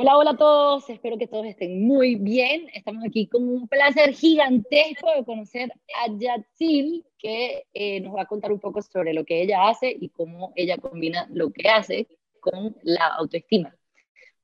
Hola, 0.00 0.16
hola 0.16 0.30
a 0.30 0.36
todos, 0.36 0.88
espero 0.90 1.18
que 1.18 1.26
todos 1.26 1.44
estén 1.44 1.84
muy 1.84 2.14
bien. 2.14 2.68
Estamos 2.72 3.04
aquí 3.04 3.26
con 3.26 3.42
un 3.48 3.66
placer 3.66 4.12
gigantesco 4.14 5.10
de 5.12 5.24
conocer 5.24 5.72
a 5.72 6.16
Yatsil, 6.16 7.04
que 7.18 7.64
eh, 7.74 7.98
nos 7.98 8.14
va 8.14 8.22
a 8.22 8.26
contar 8.26 8.52
un 8.52 8.60
poco 8.60 8.80
sobre 8.80 9.12
lo 9.12 9.24
que 9.24 9.42
ella 9.42 9.68
hace 9.68 9.90
y 9.90 10.10
cómo 10.10 10.52
ella 10.54 10.78
combina 10.78 11.26
lo 11.32 11.50
que 11.50 11.68
hace 11.68 12.06
con 12.38 12.76
la 12.84 13.08
autoestima. 13.08 13.74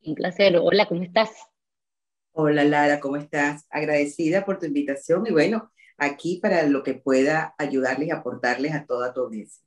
Un 0.05 0.17
placer, 0.17 0.57
hola, 0.57 0.89
¿cómo 0.89 1.05
estás? 1.05 1.31
Hola 2.33 2.65
Lara, 2.65 2.99
¿cómo 2.99 3.17
estás? 3.17 3.65
Agradecida 3.71 4.45
por 4.45 4.59
tu 4.59 4.67
invitación 4.67 5.25
y 5.25 5.31
bueno, 5.31 5.71
aquí 5.99 6.41
para 6.43 6.65
lo 6.65 6.83
que 6.83 6.95
pueda 6.95 7.55
ayudarles 7.59 8.09
y 8.09 8.11
aportarles 8.11 8.75
a 8.75 8.87
toda 8.87 9.15
tu 9.15 9.21
audiencia. 9.21 9.65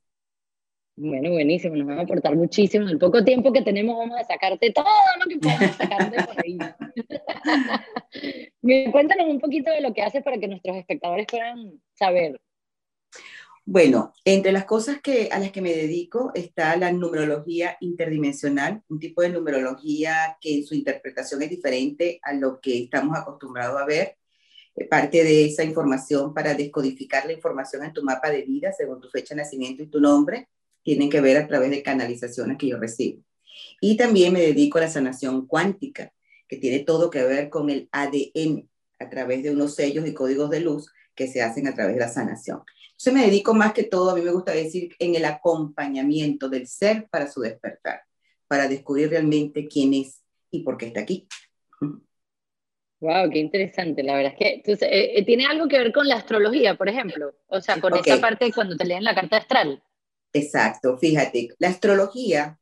Bueno, 1.00 1.30
buenísimo, 1.30 1.76
nos 1.76 1.86
van 1.86 2.00
a 2.00 2.02
aportar 2.02 2.34
muchísimo. 2.34 2.82
En 2.84 2.90
el 2.90 2.98
poco 2.98 3.22
tiempo 3.22 3.52
que 3.52 3.62
tenemos 3.62 3.96
vamos 3.96 4.18
a 4.18 4.24
sacarte 4.24 4.72
todo 4.72 4.84
lo 5.22 5.28
que 5.28 5.38
podamos 5.38 5.76
sacarte 5.76 6.16
por 6.24 6.44
ahí. 6.44 6.58
Cuéntanos 8.92 9.28
un 9.28 9.38
poquito 9.38 9.70
de 9.70 9.80
lo 9.80 9.94
que 9.94 10.02
haces 10.02 10.24
para 10.24 10.38
que 10.38 10.48
nuestros 10.48 10.76
espectadores 10.76 11.28
puedan 11.30 11.80
saber. 11.94 12.40
Bueno, 13.64 14.12
entre 14.24 14.50
las 14.50 14.64
cosas 14.64 15.00
que, 15.00 15.28
a 15.30 15.38
las 15.38 15.52
que 15.52 15.62
me 15.62 15.72
dedico 15.72 16.32
está 16.34 16.76
la 16.76 16.90
numerología 16.90 17.76
interdimensional, 17.80 18.82
un 18.88 18.98
tipo 18.98 19.22
de 19.22 19.28
numerología 19.28 20.36
que 20.40 20.52
en 20.52 20.66
su 20.66 20.74
interpretación 20.74 21.40
es 21.42 21.50
diferente 21.50 22.18
a 22.22 22.32
lo 22.32 22.60
que 22.60 22.76
estamos 22.76 23.16
acostumbrados 23.16 23.80
a 23.80 23.86
ver. 23.86 24.16
Eh, 24.74 24.84
parte 24.86 25.22
de 25.22 25.44
esa 25.44 25.62
información 25.62 26.34
para 26.34 26.54
descodificar 26.54 27.24
la 27.24 27.34
información 27.34 27.84
en 27.84 27.92
tu 27.92 28.02
mapa 28.02 28.30
de 28.30 28.42
vida 28.42 28.72
según 28.72 29.00
tu 29.00 29.08
fecha 29.08 29.36
de 29.36 29.42
nacimiento 29.42 29.84
y 29.84 29.86
tu 29.86 30.00
nombre 30.00 30.48
tienen 30.82 31.10
que 31.10 31.20
ver 31.20 31.36
a 31.36 31.46
través 31.46 31.70
de 31.70 31.82
canalizaciones 31.82 32.58
que 32.58 32.68
yo 32.68 32.78
recibo. 32.78 33.22
Y 33.80 33.96
también 33.96 34.32
me 34.32 34.40
dedico 34.40 34.78
a 34.78 34.82
la 34.82 34.90
sanación 34.90 35.46
cuántica, 35.46 36.12
que 36.48 36.56
tiene 36.56 36.80
todo 36.80 37.10
que 37.10 37.22
ver 37.22 37.50
con 37.50 37.70
el 37.70 37.88
ADN, 37.92 38.68
a 38.98 39.08
través 39.08 39.42
de 39.42 39.50
unos 39.50 39.74
sellos 39.74 40.06
y 40.06 40.14
códigos 40.14 40.50
de 40.50 40.60
luz 40.60 40.90
que 41.14 41.28
se 41.28 41.42
hacen 41.42 41.66
a 41.68 41.74
través 41.74 41.94
de 41.94 42.00
la 42.00 42.08
sanación. 42.08 42.62
Entonces 42.90 43.12
me 43.12 43.26
dedico 43.26 43.54
más 43.54 43.72
que 43.72 43.84
todo, 43.84 44.10
a 44.10 44.14
mí 44.14 44.22
me 44.22 44.32
gusta 44.32 44.52
decir, 44.52 44.94
en 44.98 45.14
el 45.14 45.24
acompañamiento 45.24 46.48
del 46.48 46.66
ser 46.66 47.08
para 47.08 47.30
su 47.30 47.40
despertar, 47.40 48.02
para 48.48 48.66
descubrir 48.66 49.10
realmente 49.10 49.68
quién 49.68 49.94
es 49.94 50.22
y 50.50 50.62
por 50.62 50.76
qué 50.76 50.86
está 50.86 51.00
aquí. 51.00 51.28
Wow, 53.00 53.30
qué 53.30 53.38
interesante. 53.38 54.02
La 54.02 54.16
verdad 54.16 54.32
es 54.32 54.38
que 54.38 54.54
entonces, 54.54 54.88
eh, 54.90 55.18
eh, 55.18 55.24
tiene 55.24 55.46
algo 55.46 55.68
que 55.68 55.78
ver 55.78 55.92
con 55.92 56.08
la 56.08 56.16
astrología, 56.16 56.74
por 56.74 56.88
ejemplo. 56.88 57.32
O 57.46 57.60
sea, 57.60 57.80
con 57.80 57.94
esa 57.96 58.20
parte 58.20 58.50
cuando 58.52 58.76
te 58.76 58.84
leen 58.84 59.04
la 59.04 59.14
carta 59.14 59.36
astral. 59.36 59.80
Exacto, 60.32 60.98
fíjate, 60.98 61.48
la 61.58 61.68
astrología 61.68 62.58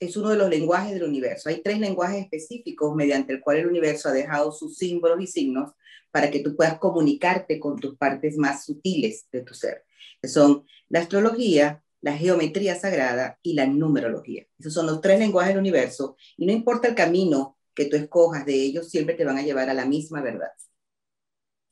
es 0.00 0.16
uno 0.16 0.30
de 0.30 0.36
los 0.36 0.48
lenguajes 0.48 0.94
del 0.94 1.04
universo. 1.04 1.48
Hay 1.48 1.62
tres 1.62 1.78
lenguajes 1.80 2.22
específicos 2.22 2.94
mediante 2.94 3.32
el 3.32 3.40
cual 3.40 3.58
el 3.58 3.66
universo 3.66 4.08
ha 4.08 4.12
dejado 4.12 4.52
sus 4.52 4.76
símbolos 4.76 5.20
y 5.20 5.26
signos 5.26 5.72
para 6.10 6.30
que 6.30 6.40
tú 6.40 6.56
puedas 6.56 6.78
comunicarte 6.78 7.58
con 7.60 7.78
tus 7.78 7.96
partes 7.96 8.36
más 8.38 8.64
sutiles 8.64 9.26
de 9.32 9.42
tu 9.42 9.54
ser, 9.54 9.84
son 10.22 10.64
la 10.88 11.00
astrología, 11.00 11.82
la 12.00 12.16
geometría 12.16 12.76
sagrada 12.76 13.38
y 13.42 13.54
la 13.54 13.66
numerología. 13.66 14.46
Esos 14.58 14.72
son 14.74 14.86
los 14.86 15.00
tres 15.00 15.18
lenguajes 15.18 15.50
del 15.50 15.60
universo 15.60 16.16
y 16.36 16.46
no 16.46 16.52
importa 16.52 16.88
el 16.88 16.94
camino 16.94 17.58
que 17.74 17.86
tú 17.86 17.96
escojas 17.96 18.46
de 18.46 18.54
ellos, 18.54 18.88
siempre 18.88 19.14
te 19.14 19.24
van 19.24 19.38
a 19.38 19.42
llevar 19.42 19.68
a 19.70 19.74
la 19.74 19.84
misma 19.86 20.22
verdad. 20.22 20.50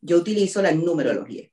Yo 0.00 0.16
utilizo 0.18 0.62
la 0.62 0.72
numerología. 0.72 1.50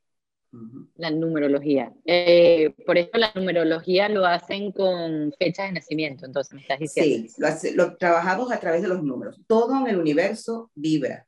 La 0.96 1.10
numerología. 1.10 1.92
Eh, 2.04 2.74
por 2.86 2.98
eso 2.98 3.10
la 3.14 3.32
numerología 3.34 4.08
lo 4.08 4.24
hacen 4.24 4.72
con 4.72 5.32
fechas 5.38 5.68
de 5.68 5.72
nacimiento, 5.72 6.26
entonces 6.26 6.54
me 6.54 6.60
estás 6.60 6.78
diciendo. 6.78 7.28
Sí, 7.60 7.72
lo, 7.74 7.96
trabajamos 7.96 8.52
a 8.52 8.60
través 8.60 8.82
de 8.82 8.88
los 8.88 9.02
números. 9.02 9.40
Todo 9.46 9.78
en 9.80 9.88
el 9.88 9.98
universo 9.98 10.70
vibra 10.74 11.26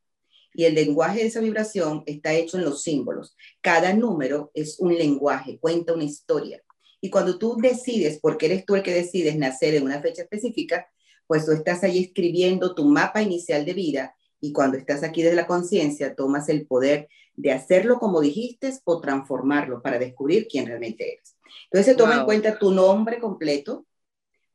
y 0.55 0.65
el 0.65 0.75
lenguaje 0.75 1.21
de 1.21 1.27
esa 1.27 1.41
vibración 1.41 2.03
está 2.07 2.33
hecho 2.33 2.57
en 2.57 2.65
los 2.65 2.83
símbolos. 2.83 3.37
Cada 3.61 3.93
número 3.93 4.51
es 4.55 4.81
un 4.81 4.97
lenguaje, 4.97 5.59
cuenta 5.59 5.93
una 5.93 6.05
historia. 6.05 6.63
Y 7.01 7.11
cuando 7.11 7.39
tú 7.39 7.57
decides, 7.61 8.19
porque 8.21 8.47
eres 8.47 8.65
tú 8.65 8.75
el 8.75 8.83
que 8.83 8.95
decides 8.95 9.37
nacer 9.37 9.75
en 9.75 9.85
una 9.85 10.01
fecha 10.01 10.23
específica, 10.23 10.89
pues 11.27 11.45
tú 11.45 11.53
estás 11.53 11.85
ahí 11.85 11.99
escribiendo 12.05 12.75
tu 12.75 12.85
mapa 12.85 13.21
inicial 13.21 13.65
de 13.65 13.75
vida 13.75 14.16
y 14.41 14.53
cuando 14.53 14.77
estás 14.77 15.03
aquí 15.03 15.23
desde 15.23 15.37
la 15.37 15.47
conciencia 15.47 16.15
tomas 16.15 16.49
el 16.49 16.67
poder 16.67 17.09
de 17.35 17.53
hacerlo 17.53 17.99
como 17.99 18.21
dijiste 18.21 18.73
o 18.85 19.01
transformarlo 19.01 19.83
para 19.83 19.99
descubrir 19.99 20.47
quién 20.49 20.67
realmente 20.67 21.15
eres. 21.15 21.37
Entonces 21.65 21.93
se 21.93 21.95
toma 21.95 22.17
en 22.17 22.25
cuenta 22.25 22.59
tu 22.59 22.71
nombre 22.71 23.19
completo, 23.19 23.87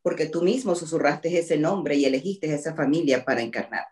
porque 0.02 0.26
tú 0.26 0.42
mismo 0.42 0.76
susurraste 0.76 1.38
ese 1.38 1.58
nombre 1.58 1.96
y 1.96 2.06
elegiste 2.06 2.52
esa 2.54 2.74
familia 2.74 3.24
para 3.24 3.42
encarnar. 3.42 3.86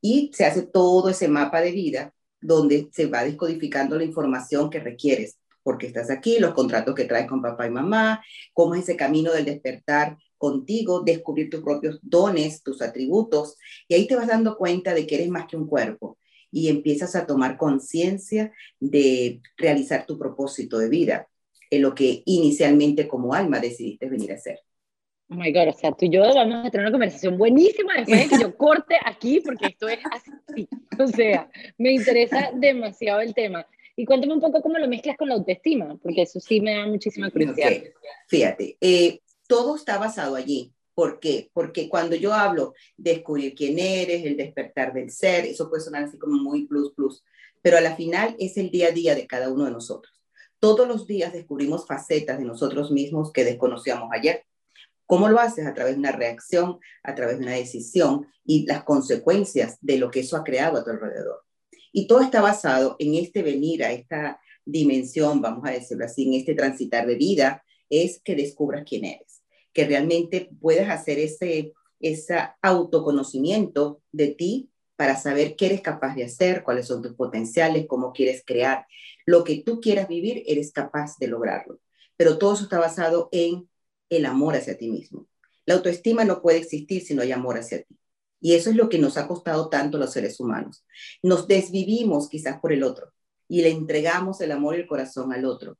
Y 0.00 0.30
se 0.32 0.44
hace 0.44 0.62
todo 0.62 1.08
ese 1.08 1.26
mapa 1.26 1.60
de 1.60 1.72
vida 1.72 2.14
donde 2.40 2.88
se 2.92 3.06
va 3.06 3.24
descodificando 3.24 3.96
la 3.96 4.04
información 4.04 4.70
que 4.70 4.78
requieres, 4.78 5.38
porque 5.64 5.88
estás 5.88 6.10
aquí, 6.10 6.38
los 6.38 6.54
contratos 6.54 6.94
que 6.94 7.04
traes 7.04 7.26
con 7.26 7.42
papá 7.42 7.66
y 7.66 7.70
mamá, 7.70 8.22
cómo 8.52 8.74
es 8.76 8.82
ese 8.82 8.96
camino 8.96 9.32
del 9.32 9.44
despertar 9.44 10.16
contigo, 10.38 11.02
descubrir 11.02 11.50
tus 11.50 11.60
propios 11.60 11.98
dones, 12.02 12.62
tus 12.62 12.80
atributos, 12.80 13.56
y 13.86 13.94
ahí 13.94 14.06
te 14.06 14.16
vas 14.16 14.28
dando 14.28 14.56
cuenta 14.56 14.94
de 14.94 15.06
que 15.06 15.16
eres 15.16 15.28
más 15.28 15.46
que 15.46 15.56
un 15.56 15.66
cuerpo, 15.66 16.16
y 16.50 16.68
empiezas 16.68 17.14
a 17.14 17.26
tomar 17.26 17.58
conciencia 17.58 18.52
de 18.80 19.42
realizar 19.56 20.06
tu 20.06 20.18
propósito 20.18 20.78
de 20.78 20.88
vida, 20.88 21.28
en 21.70 21.82
lo 21.82 21.94
que 21.94 22.22
inicialmente 22.24 23.06
como 23.06 23.34
alma 23.34 23.60
decidiste 23.60 24.08
venir 24.08 24.32
a 24.32 24.36
hacer. 24.36 24.60
Oh 25.30 25.34
my 25.34 25.52
God, 25.52 25.68
o 25.68 25.72
sea, 25.72 25.92
tú 25.92 26.06
y 26.06 26.10
yo 26.10 26.22
vamos 26.22 26.66
a 26.66 26.70
tener 26.70 26.86
una 26.86 26.92
conversación 26.92 27.36
buenísima 27.36 27.96
después 27.96 28.30
de 28.30 28.36
que 28.36 28.42
yo 28.42 28.56
corte 28.56 28.96
aquí, 29.04 29.40
porque 29.40 29.66
esto 29.66 29.86
es 29.86 29.98
así. 30.10 30.66
O 30.98 31.06
sea, 31.06 31.50
me 31.76 31.92
interesa 31.92 32.50
demasiado 32.54 33.20
el 33.20 33.34
tema. 33.34 33.66
Y 33.94 34.06
cuéntame 34.06 34.32
un 34.32 34.40
poco 34.40 34.62
cómo 34.62 34.78
lo 34.78 34.88
mezclas 34.88 35.16
con 35.18 35.28
la 35.28 35.34
autoestima, 35.34 35.98
porque 36.02 36.22
eso 36.22 36.40
sí 36.40 36.60
me 36.62 36.76
da 36.76 36.86
muchísima 36.86 37.30
curiosidad. 37.30 37.72
Fíjate, 38.28 38.78
eh, 38.80 39.20
todo 39.48 39.74
está 39.74 39.98
basado 39.98 40.36
allí. 40.36 40.72
¿Por 40.94 41.20
qué? 41.20 41.50
Porque 41.52 41.88
cuando 41.88 42.14
yo 42.16 42.34
hablo 42.34 42.74
de 42.96 43.14
descubrir 43.14 43.54
quién 43.54 43.78
eres, 43.78 44.24
el 44.24 44.36
despertar 44.36 44.92
del 44.92 45.10
ser, 45.10 45.46
eso 45.46 45.68
puede 45.68 45.82
sonar 45.82 46.04
así 46.04 46.18
como 46.18 46.42
muy 46.42 46.66
plus 46.66 46.92
plus, 46.92 47.24
pero 47.62 47.78
a 47.78 47.80
la 47.80 47.96
final 47.96 48.36
es 48.38 48.56
el 48.56 48.70
día 48.70 48.88
a 48.88 48.90
día 48.90 49.14
de 49.14 49.26
cada 49.26 49.48
uno 49.48 49.64
de 49.64 49.70
nosotros. 49.70 50.12
Todos 50.58 50.88
los 50.88 51.06
días 51.06 51.32
descubrimos 51.32 51.86
facetas 51.86 52.38
de 52.38 52.44
nosotros 52.44 52.90
mismos 52.90 53.32
que 53.32 53.44
desconocíamos 53.44 54.10
ayer. 54.12 54.44
¿Cómo 55.06 55.28
lo 55.28 55.38
haces? 55.38 55.66
A 55.66 55.72
través 55.72 55.94
de 55.94 56.00
una 56.00 56.12
reacción, 56.12 56.80
a 57.04 57.14
través 57.14 57.38
de 57.38 57.44
una 57.44 57.54
decisión 57.54 58.26
y 58.44 58.66
las 58.66 58.82
consecuencias 58.82 59.78
de 59.80 59.98
lo 59.98 60.10
que 60.10 60.20
eso 60.20 60.36
ha 60.36 60.44
creado 60.44 60.78
a 60.78 60.84
tu 60.84 60.90
alrededor. 60.90 61.44
Y 61.92 62.08
todo 62.08 62.20
está 62.20 62.42
basado 62.42 62.96
en 62.98 63.14
este 63.14 63.42
venir 63.42 63.84
a 63.84 63.92
esta 63.92 64.40
dimensión, 64.64 65.40
vamos 65.40 65.64
a 65.64 65.70
decirlo 65.70 66.04
así, 66.04 66.26
en 66.26 66.34
este 66.34 66.54
transitar 66.54 67.06
de 67.06 67.14
vida, 67.14 67.62
es 67.88 68.20
que 68.20 68.34
descubras 68.34 68.84
quién 68.84 69.04
eres 69.04 69.37
que 69.78 69.86
realmente 69.86 70.50
puedas 70.60 70.90
hacer 70.90 71.20
ese, 71.20 71.72
ese 72.00 72.36
autoconocimiento 72.62 74.02
de 74.10 74.26
ti 74.26 74.70
para 74.96 75.16
saber 75.16 75.54
qué 75.54 75.66
eres 75.66 75.82
capaz 75.82 76.16
de 76.16 76.24
hacer, 76.24 76.64
cuáles 76.64 76.88
son 76.88 77.00
tus 77.00 77.14
potenciales, 77.14 77.86
cómo 77.86 78.12
quieres 78.12 78.42
crear. 78.44 78.88
Lo 79.24 79.44
que 79.44 79.62
tú 79.62 79.80
quieras 79.80 80.08
vivir, 80.08 80.42
eres 80.48 80.72
capaz 80.72 81.16
de 81.20 81.28
lograrlo. 81.28 81.78
Pero 82.16 82.38
todo 82.38 82.54
eso 82.54 82.64
está 82.64 82.80
basado 82.80 83.28
en 83.30 83.70
el 84.10 84.26
amor 84.26 84.56
hacia 84.56 84.76
ti 84.76 84.90
mismo. 84.90 85.28
La 85.64 85.74
autoestima 85.74 86.24
no 86.24 86.42
puede 86.42 86.58
existir 86.58 87.02
si 87.02 87.14
no 87.14 87.22
hay 87.22 87.30
amor 87.30 87.56
hacia 87.56 87.80
ti. 87.80 87.96
Y 88.40 88.54
eso 88.54 88.70
es 88.70 88.74
lo 88.74 88.88
que 88.88 88.98
nos 88.98 89.16
ha 89.16 89.28
costado 89.28 89.68
tanto 89.68 89.96
los 89.96 90.12
seres 90.12 90.40
humanos. 90.40 90.84
Nos 91.22 91.46
desvivimos 91.46 92.28
quizás 92.28 92.58
por 92.58 92.72
el 92.72 92.82
otro 92.82 93.12
y 93.46 93.62
le 93.62 93.70
entregamos 93.70 94.40
el 94.40 94.50
amor 94.50 94.74
y 94.74 94.80
el 94.80 94.88
corazón 94.88 95.32
al 95.32 95.44
otro, 95.44 95.78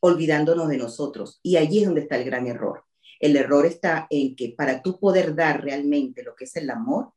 olvidándonos 0.00 0.68
de 0.68 0.76
nosotros. 0.76 1.40
Y 1.42 1.56
allí 1.56 1.78
es 1.78 1.86
donde 1.86 2.02
está 2.02 2.18
el 2.18 2.24
gran 2.26 2.46
error. 2.46 2.84
El 3.20 3.36
error 3.36 3.66
está 3.66 4.06
en 4.10 4.36
que 4.36 4.54
para 4.56 4.82
tú 4.82 4.98
poder 4.98 5.34
dar 5.34 5.62
realmente 5.62 6.22
lo 6.22 6.34
que 6.34 6.44
es 6.44 6.56
el 6.56 6.70
amor, 6.70 7.12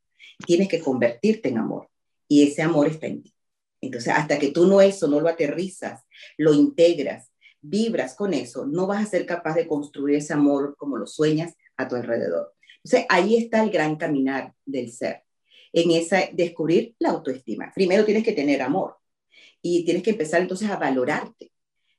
tienes 0.46 0.68
que 0.68 0.80
convertirte 0.80 1.50
en 1.50 1.58
amor. 1.58 1.90
Y 2.28 2.48
ese 2.48 2.62
amor 2.62 2.88
está 2.88 3.08
en 3.08 3.24
ti. 3.24 3.34
Entonces, 3.82 4.14
hasta 4.16 4.38
que 4.38 4.52
tú 4.52 4.68
no 4.68 4.80
eso, 4.80 5.08
no 5.08 5.20
lo 5.20 5.28
aterrizas, 5.28 6.04
lo 6.38 6.54
integras, 6.54 7.32
vibras 7.62 8.16
con 8.16 8.34
eso, 8.34 8.66
no 8.66 8.88
vas 8.88 9.06
a 9.06 9.10
ser 9.10 9.26
capaz 9.26 9.56
de 9.56 9.68
construir 9.68 10.18
ese 10.18 10.34
amor 10.34 10.76
como 10.78 10.98
lo 10.98 11.08
sueñas 11.08 11.56
a 11.78 11.88
tu 11.88 11.96
alrededor. 11.96 12.54
Entonces, 12.84 13.06
ahí 13.10 13.36
está 13.38 13.64
el 13.64 13.72
gran 13.72 13.96
caminar 13.96 14.54
del 14.66 14.92
ser, 14.92 15.24
en 15.74 15.92
esa 15.92 16.22
descubrir 16.32 16.96
la 17.00 17.10
autoestima. 17.10 17.72
Primero 17.74 18.06
tienes 18.06 18.24
que 18.24 18.34
tener 18.34 18.62
amor 18.62 18.98
y 19.62 19.86
tienes 19.86 20.04
que 20.04 20.12
empezar 20.12 20.42
entonces 20.42 20.70
a 20.70 20.78
valorarte. 20.78 21.51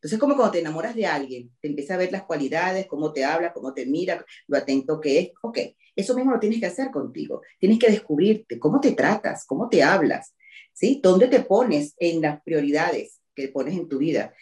Entonces, 0.02 0.18
como 0.18 0.34
cuando 0.34 0.50
te 0.50 0.58
enamoras 0.58 0.96
de 0.96 1.06
alguien, 1.06 1.52
te 1.60 1.68
empieza 1.68 1.94
a 1.94 1.96
ver 1.96 2.10
las 2.10 2.24
cualidades, 2.24 2.86
cómo 2.86 3.12
te 3.12 3.24
habla, 3.24 3.52
cómo 3.52 3.72
te 3.72 3.86
mira, 3.86 4.24
lo 4.48 4.58
atento 4.58 5.00
que 5.00 5.18
es. 5.20 5.30
Ok, 5.42 5.58
eso 5.94 6.16
mismo 6.16 6.32
lo 6.32 6.40
tienes 6.40 6.58
que 6.58 6.66
hacer 6.66 6.90
contigo. 6.90 7.42
Tienes 7.60 7.78
que 7.78 7.88
descubrirte, 7.88 8.58
cómo 8.58 8.80
te 8.80 8.92
tratas, 8.92 9.46
cómo 9.46 9.68
te 9.68 9.84
hablas, 9.84 10.34
¿sí? 10.72 10.98
¿Dónde 11.00 11.28
te 11.28 11.40
pones 11.40 11.94
en 11.98 12.20
las 12.20 12.42
prioridades 12.42 13.20
que 13.32 13.46
pones 13.46 13.74
en 13.74 13.88
tu 13.88 13.98
vida? 13.98 14.34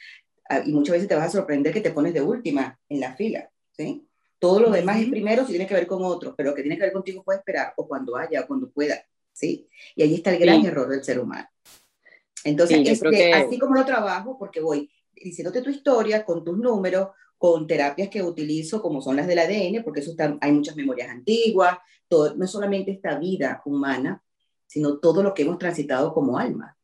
Ah, 0.49 0.63
y 0.65 0.73
muchas 0.73 0.95
veces 0.95 1.09
te 1.09 1.15
vas 1.15 1.27
a 1.27 1.39
sorprender 1.39 1.75
que 1.75 1.83
te 1.83 1.91
pones 1.91 2.15
de 2.15 2.23
última 2.23 2.79
en 2.89 3.01
la 3.01 3.15
fila, 3.15 3.51
¿sí? 3.73 4.09
Todo 4.39 4.61
lo 4.61 4.71
demás 4.71 4.99
es 5.03 5.11
primero 5.11 5.45
si 5.45 5.51
tiene 5.51 5.67
que 5.67 5.75
ver 5.75 5.87
con 5.87 6.03
otro, 6.03 6.35
pero 6.35 6.51
lo 6.51 6.57
que 6.57 6.63
tiene 6.63 6.79
que 6.79 6.85
ver 6.85 6.93
contigo 6.95 7.23
puede 7.23 7.41
esperar, 7.41 7.75
o 7.77 7.87
cuando 7.87 8.17
haya, 8.17 8.41
o 8.41 8.47
cuando 8.47 8.71
pueda. 8.71 9.05
¿sí? 9.41 9.69
Y 9.95 10.03
ahí 10.03 10.15
está 10.15 10.33
el 10.33 10.39
gran 10.39 10.65
error 10.65 10.89
del 10.89 11.03
ser 11.05 11.19
humano. 11.19 11.49
Entonces, 12.45 13.03
así 13.35 13.59
como 13.59 13.75
lo 13.75 13.85
trabajo, 13.85 14.39
porque 14.39 14.61
voy 14.61 14.91
diciéndote 15.21 15.63
tu 15.63 15.71
historia 15.71 16.25
con 16.25 16.45
tus 16.45 16.57
números, 16.57 17.09
con 17.39 17.67
terapias 17.67 18.09
que 18.09 18.23
utilizo, 18.23 18.83
como 18.83 19.01
son 19.01 19.17
las 19.17 19.27
del 19.27 19.39
ADN, 19.39 19.83
porque 19.85 20.01
eso 20.01 20.15
hay 20.41 20.53
muchas 20.53 20.77
memorias 20.77 21.09
antiguas, 21.11 21.79
todo, 22.09 22.35
no 22.37 22.47
solamente 22.47 22.91
esta 22.91 23.19
vida 23.19 23.63
humana, 23.65 24.23
sino 24.67 24.99
todo 24.99 25.23
lo 25.23 25.33
que 25.35 25.43
hemos 25.43 25.59
transitado 25.59 26.13
como 26.13 26.39
alma. 26.39 26.77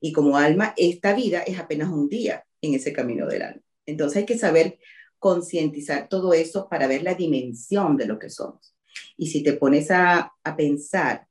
Y 0.00 0.12
como 0.12 0.36
alma, 0.36 0.74
esta 0.76 1.14
vida 1.14 1.40
es 1.40 1.58
apenas 1.58 1.88
un 1.88 2.08
día 2.08 2.44
en 2.60 2.74
ese 2.74 2.92
camino 2.92 3.26
del 3.26 3.42
alma. 3.42 3.62
Entonces 3.86 4.18
hay 4.18 4.26
que 4.26 4.38
saber 4.38 4.78
concientizar 5.18 6.08
todo 6.08 6.34
eso 6.34 6.68
para 6.68 6.86
ver 6.86 7.02
la 7.02 7.14
dimensión 7.14 7.96
de 7.96 8.06
lo 8.06 8.18
que 8.18 8.28
somos. 8.28 8.74
Y 9.16 9.28
si 9.28 9.42
te 9.42 9.54
pones 9.54 9.90
a, 9.90 10.32
a 10.42 10.56
pensar 10.56 11.26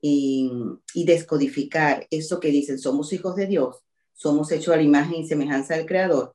y, 0.00 0.50
y, 0.94 1.04
descodificar 1.04 2.06
eso 2.10 2.40
que 2.40 2.48
dicen, 2.48 2.78
somos 2.78 3.12
hijos 3.12 3.36
de 3.36 3.46
Dios, 3.46 3.76
somos 4.22 4.52
hechos 4.52 4.72
a 4.72 4.76
la 4.76 4.82
imagen 4.82 5.16
y 5.16 5.26
semejanza 5.26 5.76
del 5.76 5.86
Creador, 5.86 6.34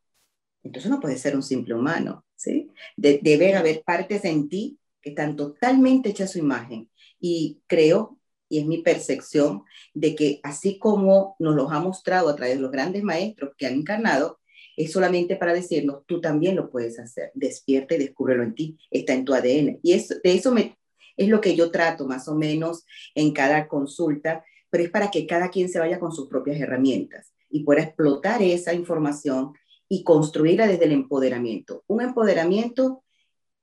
entonces 0.62 0.92
no 0.92 1.00
puede 1.00 1.18
ser 1.18 1.36
un 1.36 1.44
simple 1.44 1.74
humano, 1.74 2.26
¿sí? 2.36 2.70
debe 2.98 3.56
haber 3.56 3.82
partes 3.84 4.26
en 4.26 4.50
ti 4.50 4.78
que 5.02 5.12
están 5.12 5.36
totalmente 5.38 6.10
hechas 6.10 6.30
a 6.30 6.34
su 6.34 6.40
imagen. 6.40 6.90
Y 7.20 7.62
creo, 7.68 8.20
y 8.50 8.60
es 8.60 8.66
mi 8.66 8.80
percepción, 8.80 9.64
de 9.94 10.16
que 10.16 10.42
así 10.44 10.78
como 10.78 11.36
nos 11.40 11.56
los 11.56 11.72
ha 11.72 11.80
mostrado 11.80 12.28
a 12.30 12.36
través 12.36 12.56
de 12.56 12.62
los 12.62 12.72
grandes 12.72 13.04
maestros 13.04 13.52
que 13.58 13.66
han 13.66 13.76
encarnado, 13.76 14.40
es 14.76 14.92
solamente 14.92 15.38
para 15.38 15.54
decirnos, 15.54 16.04
tú 16.06 16.20
también 16.20 16.56
lo 16.56 16.70
puedes 16.70 17.00
hacer, 17.00 17.32
despierta 17.34 17.96
y 17.96 18.00
descúbrelo 18.00 18.44
en 18.44 18.54
ti, 18.54 18.78
está 18.92 19.14
en 19.14 19.26
tu 19.26 19.34
ADN. 19.34 19.80
Y 19.82 19.94
eso, 19.94 20.16
de 20.22 20.34
eso 20.34 20.52
me, 20.52 20.78
es 21.16 21.30
lo 21.30 21.40
que 21.42 21.56
yo 21.56 21.72
trato 21.72 22.06
más 22.06 22.28
o 22.28 22.36
menos 22.36 22.86
en 23.16 23.32
cada 23.32 23.68
consulta, 23.68 24.44
pero 24.70 24.84
es 24.84 24.92
para 24.92 25.10
que 25.10 25.26
cada 25.26 25.50
quien 25.50 25.70
se 25.70 25.80
vaya 25.80 26.00
con 26.00 26.12
sus 26.12 26.28
propias 26.28 26.60
herramientas 26.60 27.32
y 27.50 27.64
pueda 27.64 27.84
explotar 27.84 28.42
esa 28.42 28.74
información 28.74 29.54
y 29.90 30.04
construirla 30.04 30.68
desde 30.68 30.86
el 30.86 30.92
empoderamiento. 30.92 31.84
Un 31.88 32.02
empoderamiento 32.02 33.04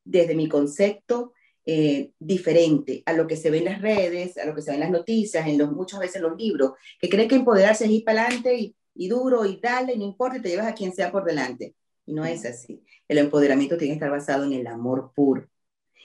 desde 0.04 0.34
mi 0.34 0.48
concepto 0.48 1.32
eh, 1.66 2.12
diferente 2.18 3.02
a 3.06 3.14
lo 3.14 3.26
que 3.26 3.36
se 3.36 3.50
ve 3.50 3.58
en 3.58 3.64
las 3.64 3.80
redes, 3.80 4.36
a 4.36 4.44
lo 4.44 4.54
que 4.54 4.62
se 4.62 4.70
ve 4.70 4.74
en 4.74 4.80
las 4.80 4.90
noticias, 4.90 5.46
en 5.46 5.58
los, 5.58 5.72
muchas 5.72 6.00
veces 6.00 6.16
en 6.16 6.22
los 6.22 6.36
libros, 6.36 6.72
que 7.00 7.08
creen 7.08 7.28
que 7.28 7.36
empoderarse 7.36 7.86
es 7.86 7.90
ir 7.90 8.04
para 8.04 8.22
adelante 8.26 8.54
y, 8.54 8.76
y 8.94 9.08
duro 9.08 9.44
y 9.44 9.58
dale, 9.62 9.96
no 9.96 10.04
importa, 10.04 10.40
te 10.40 10.50
llevas 10.50 10.66
a 10.66 10.74
quien 10.74 10.92
sea 10.94 11.10
por 11.10 11.24
delante. 11.24 11.74
Y 12.06 12.12
no 12.12 12.24
es 12.24 12.44
así. 12.44 12.82
El 13.08 13.18
empoderamiento 13.18 13.78
tiene 13.78 13.92
que 13.92 13.96
estar 13.96 14.10
basado 14.10 14.44
en 14.44 14.52
el 14.52 14.66
amor 14.66 15.12
puro, 15.14 15.48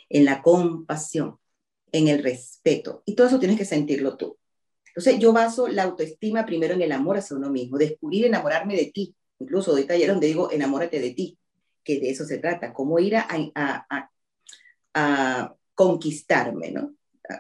en 0.08 0.26
la 0.26 0.42
compasión, 0.42 1.38
en 1.92 2.08
el 2.08 2.24
respeto. 2.24 3.04
Y 3.06 3.16
todo 3.16 3.28
eso 3.28 3.40
tienes 3.40 3.58
que 3.58 3.66
sentirlo 3.66 4.16
tú. 4.18 4.39
Entonces 4.90 5.20
yo 5.20 5.34
baso 5.34 5.68
la 5.68 5.84
autoestima 5.84 6.46
primero 6.46 6.74
en 6.74 6.82
el 6.82 6.92
amor 6.92 7.18
hacia 7.18 7.38
uno 7.38 7.50
mismo, 7.50 7.78
descubrir 7.78 8.26
enamorarme 8.26 8.76
de 8.76 8.92
ti, 8.94 9.16
Incluso 9.40 9.72
doy 9.72 9.86
talleres 9.86 10.10
donde 10.10 10.28
digo, 10.28 10.52
enamórate 10.52 11.00
de 11.00 11.12
ti, 11.12 11.38
que 11.84 12.00
de 12.00 12.10
eso 12.10 12.26
se 12.26 12.38
trata, 12.38 12.74
cómo 12.74 13.00
ir 13.00 13.16
a, 13.16 13.26
a, 14.94 15.56
conquistarme, 15.74 16.72
¿no? 16.72 16.94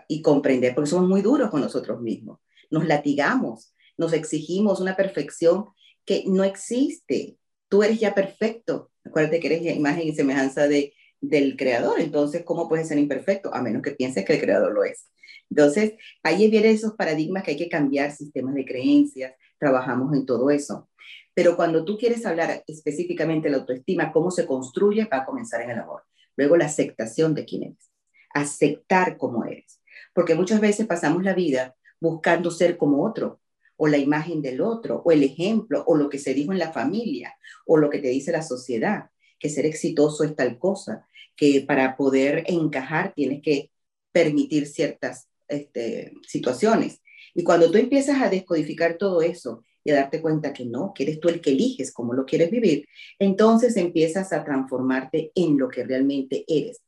Y 0.08 0.22
comprender, 0.22 0.74
porque 0.74 0.90
somos 0.90 1.10
muy 1.10 1.22
duros 1.22 1.50
con 1.50 1.60
nosotros 1.60 2.00
mismos. 2.00 2.40
Nos 2.72 2.88
latigamos, 2.88 3.74
nos 3.98 4.14
exigimos 4.14 4.80
una 4.80 4.96
perfección 4.96 5.66
que 6.06 6.24
no 6.26 6.46
existe. 6.46 7.38
Tú 7.68 7.84
eres 7.84 8.00
ya 8.00 8.16
perfecto. 8.16 8.92
Acuérdate 9.04 9.42
que 9.42 9.48
eres 9.48 9.76
imagen 9.76 10.08
y 10.08 10.16
semejanza 10.16 10.70
de, 10.70 10.94
del 11.22 11.58
creador. 11.58 12.00
Entonces, 12.00 12.44
¿cómo 12.44 12.68
puedes 12.68 12.88
ser 12.88 12.98
imperfecto? 12.98 13.54
A 13.54 13.62
menos 13.62 13.82
que 13.82 13.92
pienses 13.92 14.26
que 14.26 14.34
el 14.34 14.42
creador 14.42 14.74
lo 14.74 14.84
es. 14.84 15.10
Entonces, 15.50 15.94
ahí 16.24 16.50
vienen 16.50 16.76
esos 16.76 16.94
paradigmas 16.94 17.44
que 17.44 17.52
hay 17.52 17.58
que 17.58 17.70
cambiar, 17.70 18.12
sistemas 18.12 18.54
de 18.54 18.66
creencias, 18.66 19.34
trabajamos 19.58 20.16
en 20.16 20.26
todo 20.26 20.50
eso. 20.50 20.90
Pero 21.34 21.56
cuando 21.56 21.86
tú 21.86 21.98
quieres 21.98 22.26
hablar 22.26 22.64
específicamente 22.68 23.48
de 23.48 23.54
la 23.54 23.58
autoestima, 23.60 24.12
cómo 24.12 24.32
se 24.32 24.46
construye, 24.46 25.06
va 25.06 25.18
a 25.18 25.26
comenzar 25.26 25.62
en 25.62 25.72
el 25.72 25.80
amor. 25.80 26.04
Luego 26.36 26.58
la 26.58 26.66
aceptación 26.66 27.34
de 27.34 27.46
quién 27.46 27.64
eres. 27.64 27.92
Aceptar 28.34 29.18
cómo 29.18 29.46
eres. 29.46 29.82
Porque 30.14 30.36
muchas 30.36 30.62
veces 30.62 30.88
pasamos 30.88 31.24
la 31.24 31.34
vida 31.34 31.76
buscando 32.00 32.52
ser 32.52 32.78
como 32.78 33.04
otro, 33.04 33.42
o 33.78 33.88
la 33.88 33.98
imagen 33.98 34.42
del 34.42 34.62
otro, 34.62 35.02
o 35.06 35.12
el 35.12 35.24
ejemplo, 35.24 35.84
o 35.88 35.96
lo 35.96 36.10
que 36.10 36.20
se 36.20 36.34
dijo 36.34 36.52
en 36.52 36.60
la 36.60 36.74
familia, 36.74 37.36
o 37.66 37.78
lo 37.78 37.90
que 37.90 38.00
te 38.00 38.10
dice 38.10 38.32
la 38.32 38.42
sociedad, 38.42 39.10
que 39.40 39.50
ser 39.50 39.66
exitoso 39.66 40.24
es 40.24 40.36
tal 40.36 40.60
cosa, 40.60 41.08
que 41.40 41.64
para 41.66 41.96
poder 41.96 42.44
encajar 42.48 43.14
tienes 43.16 43.42
que 43.42 43.72
permitir 44.12 44.68
ciertas 44.68 45.30
este, 45.48 46.12
situaciones. 46.28 47.02
Y 47.34 47.46
cuando 47.46 47.72
tú 47.72 47.78
empiezas 47.78 48.22
a 48.22 48.30
descodificar 48.30 48.98
todo 48.98 49.22
eso 49.22 49.64
y 49.86 49.92
a 49.92 49.96
darte 49.96 50.22
cuenta 50.22 50.52
que 50.52 50.66
no, 50.66 50.92
que 50.94 51.04
eres 51.04 51.22
tú 51.22 51.30
el 51.30 51.40
que 51.40 51.52
eliges 51.52 51.94
cómo 51.94 52.14
lo 52.14 52.26
quieres 52.26 52.52
vivir, 52.52 52.86
entonces 53.20 53.78
empiezas 53.78 54.34
a 54.34 54.44
transformarte 54.44 55.32
en 55.34 55.58
lo 55.58 55.70
que 55.70 55.86
realmente 55.86 56.44
eres. 56.46 56.82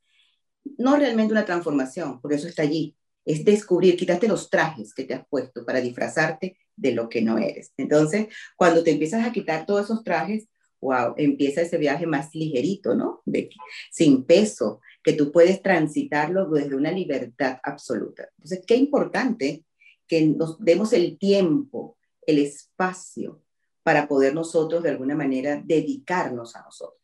No 0.78 0.98
realmente 0.98 1.32
una 1.32 1.46
transformación, 1.46 2.20
porque 2.20 2.36
eso 2.36 2.50
está 2.50 2.64
allí, 2.64 2.94
es 3.24 3.46
descubrir, 3.46 3.96
quitarte 3.96 4.28
los 4.28 4.50
trajes 4.50 4.94
que 4.94 5.06
te 5.06 5.14
has 5.14 5.26
puesto 5.30 5.64
para 5.66 5.80
disfrazarte 5.80 6.58
de 6.76 6.92
lo 6.92 7.08
que 7.08 7.22
no 7.22 7.38
eres. 7.38 7.72
Entonces, 7.78 8.28
cuando 8.58 8.84
te 8.84 8.92
empiezas 8.92 9.26
a 9.26 9.32
quitar 9.32 9.66
todos 9.66 9.86
esos 9.86 10.04
trajes, 10.04 10.50
wow, 10.82 11.14
empieza 11.18 11.62
ese 11.62 11.78
viaje 11.78 12.08
más 12.08 12.34
ligerito, 12.34 12.96
¿no? 12.96 13.22
Sin 13.92 14.26
peso, 14.26 14.82
que 15.04 15.14
tú 15.14 15.32
puedes 15.32 15.62
transitarlo 15.62 16.50
desde 16.50 16.76
una 16.76 16.92
libertad 16.92 17.60
absoluta. 17.64 18.30
Entonces, 18.38 18.64
qué 18.66 18.76
importante 18.76 19.64
que 20.08 20.26
nos 20.26 20.60
demos 20.60 20.92
el 20.94 21.18
tiempo 21.18 21.98
el 22.26 22.40
espacio 22.40 23.42
para 23.84 24.08
poder 24.08 24.34
nosotros 24.34 24.84
de 24.84 24.90
alguna 24.90 25.16
manera 25.16 25.62
dedicarnos 25.64 26.56
a 26.56 26.64
nosotros. 26.64 27.02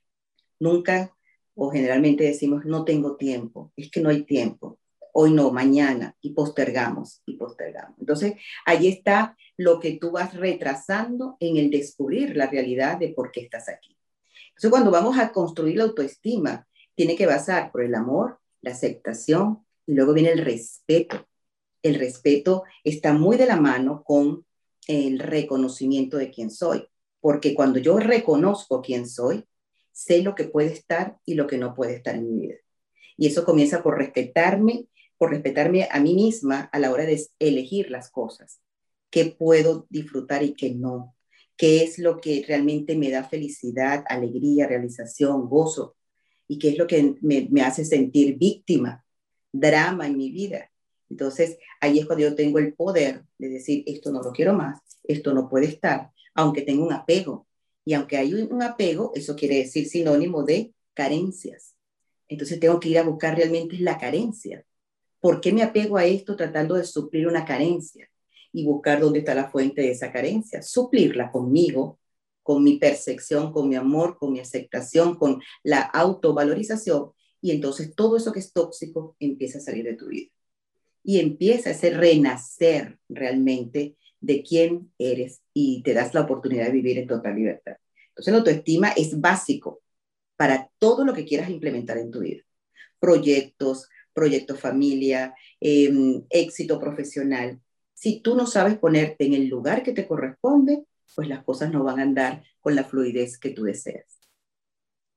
Nunca 0.59 1.13
o 1.55 1.71
generalmente 1.71 2.23
decimos, 2.23 2.65
no 2.65 2.85
tengo 2.85 3.15
tiempo, 3.15 3.71
es 3.75 3.89
que 3.89 3.99
no 3.99 4.09
hay 4.09 4.23
tiempo, 4.23 4.79
hoy 5.19 5.33
no, 5.33 5.49
mañana, 5.49 6.15
y 6.21 6.33
postergamos, 6.33 7.23
y 7.25 7.37
postergamos. 7.37 7.97
Entonces, 7.99 8.35
ahí 8.67 8.87
está 8.87 9.35
lo 9.57 9.79
que 9.79 9.93
tú 9.93 10.11
vas 10.11 10.35
retrasando 10.35 11.37
en 11.39 11.57
el 11.57 11.71
descubrir 11.71 12.35
la 12.35 12.45
realidad 12.45 12.99
de 12.99 13.09
por 13.09 13.31
qué 13.31 13.41
estás 13.41 13.67
aquí. 13.67 13.97
Entonces, 14.49 14.69
cuando 14.69 14.91
vamos 14.91 15.17
a 15.17 15.31
construir 15.31 15.77
la 15.77 15.85
autoestima, 15.85 16.67
tiene 16.93 17.15
que 17.15 17.25
basar 17.25 17.71
por 17.71 17.81
el 17.81 17.95
amor, 17.95 18.37
la 18.61 18.71
aceptación, 18.73 19.65
y 19.87 19.95
luego 19.95 20.13
viene 20.13 20.33
el 20.33 20.45
respeto. 20.45 21.27
El 21.81 21.95
respeto 21.95 22.65
está 22.83 23.13
muy 23.13 23.37
de 23.37 23.47
la 23.47 23.55
mano 23.55 24.03
con 24.03 24.45
el 24.87 25.17
reconocimiento 25.17 26.17
de 26.17 26.29
quién 26.29 26.51
soy, 26.51 26.87
porque 27.21 27.55
cuando 27.55 27.79
yo 27.79 27.97
reconozco 27.97 28.83
quién 28.83 29.09
soy, 29.09 29.45
sé 29.91 30.21
lo 30.21 30.35
que 30.35 30.43
puede 30.43 30.73
estar 30.73 31.17
y 31.25 31.33
lo 31.33 31.47
que 31.47 31.57
no 31.57 31.73
puede 31.73 31.95
estar 31.95 32.13
en 32.13 32.29
mi 32.29 32.39
vida. 32.39 32.57
Y 33.17 33.25
eso 33.25 33.43
comienza 33.45 33.81
por 33.81 33.97
respetarme, 33.97 34.85
por 35.17 35.31
respetarme 35.31 35.87
a 35.91 35.99
mí 35.99 36.13
misma 36.13 36.69
a 36.71 36.79
la 36.79 36.91
hora 36.91 37.05
de 37.05 37.21
elegir 37.39 37.89
las 37.89 38.11
cosas, 38.11 38.61
qué 39.09 39.25
puedo 39.25 39.87
disfrutar 39.89 40.43
y 40.43 40.53
qué 40.53 40.73
no, 40.73 41.15
qué 41.55 41.83
es 41.83 41.97
lo 41.99 42.17
que 42.21 42.43
realmente 42.47 42.95
me 42.95 43.09
da 43.09 43.23
felicidad, 43.23 44.03
alegría, 44.07 44.67
realización, 44.67 45.49
gozo, 45.49 45.95
y 46.47 46.59
qué 46.59 46.69
es 46.69 46.77
lo 46.77 46.87
que 46.87 47.15
me, 47.21 47.61
hace 47.61 47.83
sentir 47.83 48.37
víctima, 48.37 49.03
drama 49.51 50.07
en 50.07 50.17
mi 50.17 50.31
vida. 50.31 50.71
Entonces, 51.09 51.57
ahí 51.81 51.99
es 51.99 52.05
cuando 52.05 52.25
yo 52.25 52.35
tengo 52.35 52.59
el 52.59 52.73
poder 52.73 53.23
de 53.37 53.49
decir, 53.49 53.83
esto 53.85 54.11
no 54.11 54.21
lo 54.21 54.31
quiero 54.31 54.53
más, 54.53 54.79
esto 55.03 55.33
no 55.33 55.49
puede 55.49 55.65
estar, 55.65 56.11
aunque 56.33 56.61
tengo 56.61 56.85
un 56.85 56.93
apego. 56.93 57.47
Y 57.85 57.93
aunque 57.93 58.17
hay 58.17 58.33
un 58.33 58.61
apego, 58.61 59.11
eso 59.15 59.35
quiere 59.35 59.57
decir 59.57 59.87
sinónimo 59.87 60.43
de 60.43 60.73
carencias. 60.93 61.75
Entonces 62.27 62.59
tengo 62.59 62.79
que 62.79 62.89
ir 62.89 62.99
a 62.99 63.03
buscar 63.03 63.35
realmente 63.35 63.77
la 63.79 63.97
carencia. 63.97 64.65
¿Por 65.19 65.41
qué 65.41 65.51
me 65.51 65.63
apego 65.63 65.97
a 65.97 66.05
esto 66.05 66.35
tratando 66.35 66.75
de 66.75 66.83
suplir 66.83 67.27
una 67.27 67.45
carencia? 67.45 68.09
Y 68.53 68.65
buscar 68.65 68.99
dónde 68.99 69.19
está 69.19 69.35
la 69.35 69.49
fuente 69.49 69.81
de 69.81 69.91
esa 69.91 70.11
carencia. 70.11 70.61
Suplirla 70.61 71.31
conmigo, 71.31 71.99
con 72.43 72.63
mi 72.63 72.77
percepción, 72.77 73.51
con 73.51 73.67
mi 73.69 73.75
amor, 73.75 74.17
con 74.17 74.31
mi 74.31 74.39
aceptación, 74.39 75.15
con 75.15 75.41
la 75.63 75.81
autovalorización. 75.81 77.11
Y 77.41 77.51
entonces 77.51 77.93
todo 77.93 78.17
eso 78.17 78.31
que 78.31 78.39
es 78.39 78.53
tóxico 78.53 79.15
empieza 79.19 79.57
a 79.57 79.61
salir 79.61 79.85
de 79.85 79.95
tu 79.95 80.07
vida 80.07 80.31
y 81.07 81.21
empieza 81.21 81.69
ese 81.69 81.91
renacer 81.91 82.99
realmente 83.07 83.95
de 84.19 84.43
quién 84.43 84.91
eres 84.97 85.41
y 85.53 85.81
te 85.81 85.93
das 85.93 86.13
la 86.13 86.21
oportunidad 86.21 86.65
de 86.65 86.73
vivir 86.73 86.97
en 86.97 87.07
total 87.07 87.35
libertad. 87.35 87.77
Entonces 88.09 88.31
la 88.33 88.39
autoestima 88.39 88.89
es 88.89 89.17
básico 89.21 89.81
para 90.35 90.69
todo 90.79 91.05
lo 91.05 91.13
que 91.13 91.23
quieras 91.23 91.49
implementar 91.49 91.97
en 91.97 92.11
tu 92.11 92.19
vida. 92.19 92.43
Proyectos, 92.99 93.87
proyecto 94.17 94.55
familia, 94.55 95.35
em, 95.61 96.23
éxito 96.31 96.79
profesional. 96.79 97.59
Si 97.93 98.19
tú 98.21 98.35
no 98.35 98.47
sabes 98.47 98.75
ponerte 98.79 99.25
en 99.25 99.35
el 99.35 99.47
lugar 99.47 99.83
que 99.83 99.93
te 99.93 100.07
corresponde, 100.07 100.83
pues 101.15 101.27
las 101.27 101.43
cosas 101.43 101.71
no 101.71 101.83
van 101.83 101.99
a 101.99 102.03
andar 102.03 102.43
con 102.59 102.75
la 102.75 102.83
fluidez 102.83 103.37
que 103.37 103.51
tú 103.51 103.63
deseas. 103.63 104.17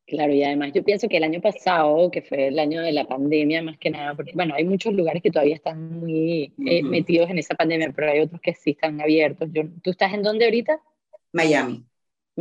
Claro, 0.07 0.35
y 0.35 0.42
además 0.42 0.73
yo 0.75 0.83
pienso 0.83 1.09
que 1.09 1.16
el 1.16 1.25
año 1.25 1.40
pasado, 1.40 2.11
que 2.11 2.21
fue 2.21 2.49
el 2.49 2.59
año 2.59 2.83
de 2.83 2.92
la 2.92 3.07
pandemia 3.07 3.62
más 3.62 3.78
que 3.78 3.90
nada, 3.90 4.14
porque 4.14 4.33
bueno, 4.35 4.54
hay 4.54 4.64
muchos 4.64 4.92
lugares 4.92 5.23
que 5.23 5.30
todavía 5.30 5.54
están 5.54 6.00
muy 6.00 6.52
eh, 6.66 6.83
metidos 6.83 7.30
en 7.30 7.38
esa 7.38 7.54
pandemia, 7.54 7.92
pero 7.95 8.11
hay 8.11 8.21
otros 8.21 8.40
que 8.40 8.52
sí 8.52 8.73
están 8.73 9.00
abiertos. 9.00 9.49
Yo, 9.52 9.62
¿Tú 9.83 9.90
estás 9.90 10.12
en 10.12 10.23
dónde 10.23 10.45
ahorita? 10.45 10.78
Miami. 11.33 11.87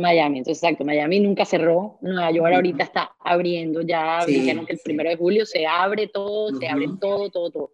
Miami, 0.00 0.38
entonces 0.38 0.62
exacto, 0.62 0.84
Miami 0.84 1.20
nunca 1.20 1.44
cerró, 1.44 1.98
Nueva 2.00 2.30
York 2.30 2.54
ahorita 2.54 2.84
está 2.84 3.12
abriendo 3.20 3.82
ya, 3.82 4.24
dijeron 4.26 4.66
que 4.66 4.72
el 4.72 4.80
primero 4.82 5.10
de 5.10 5.16
julio 5.16 5.46
se 5.46 5.66
abre 5.66 6.08
todo, 6.08 6.54
se 6.58 6.68
abre 6.68 6.88
todo, 7.00 7.30
todo, 7.30 7.50
todo. 7.50 7.72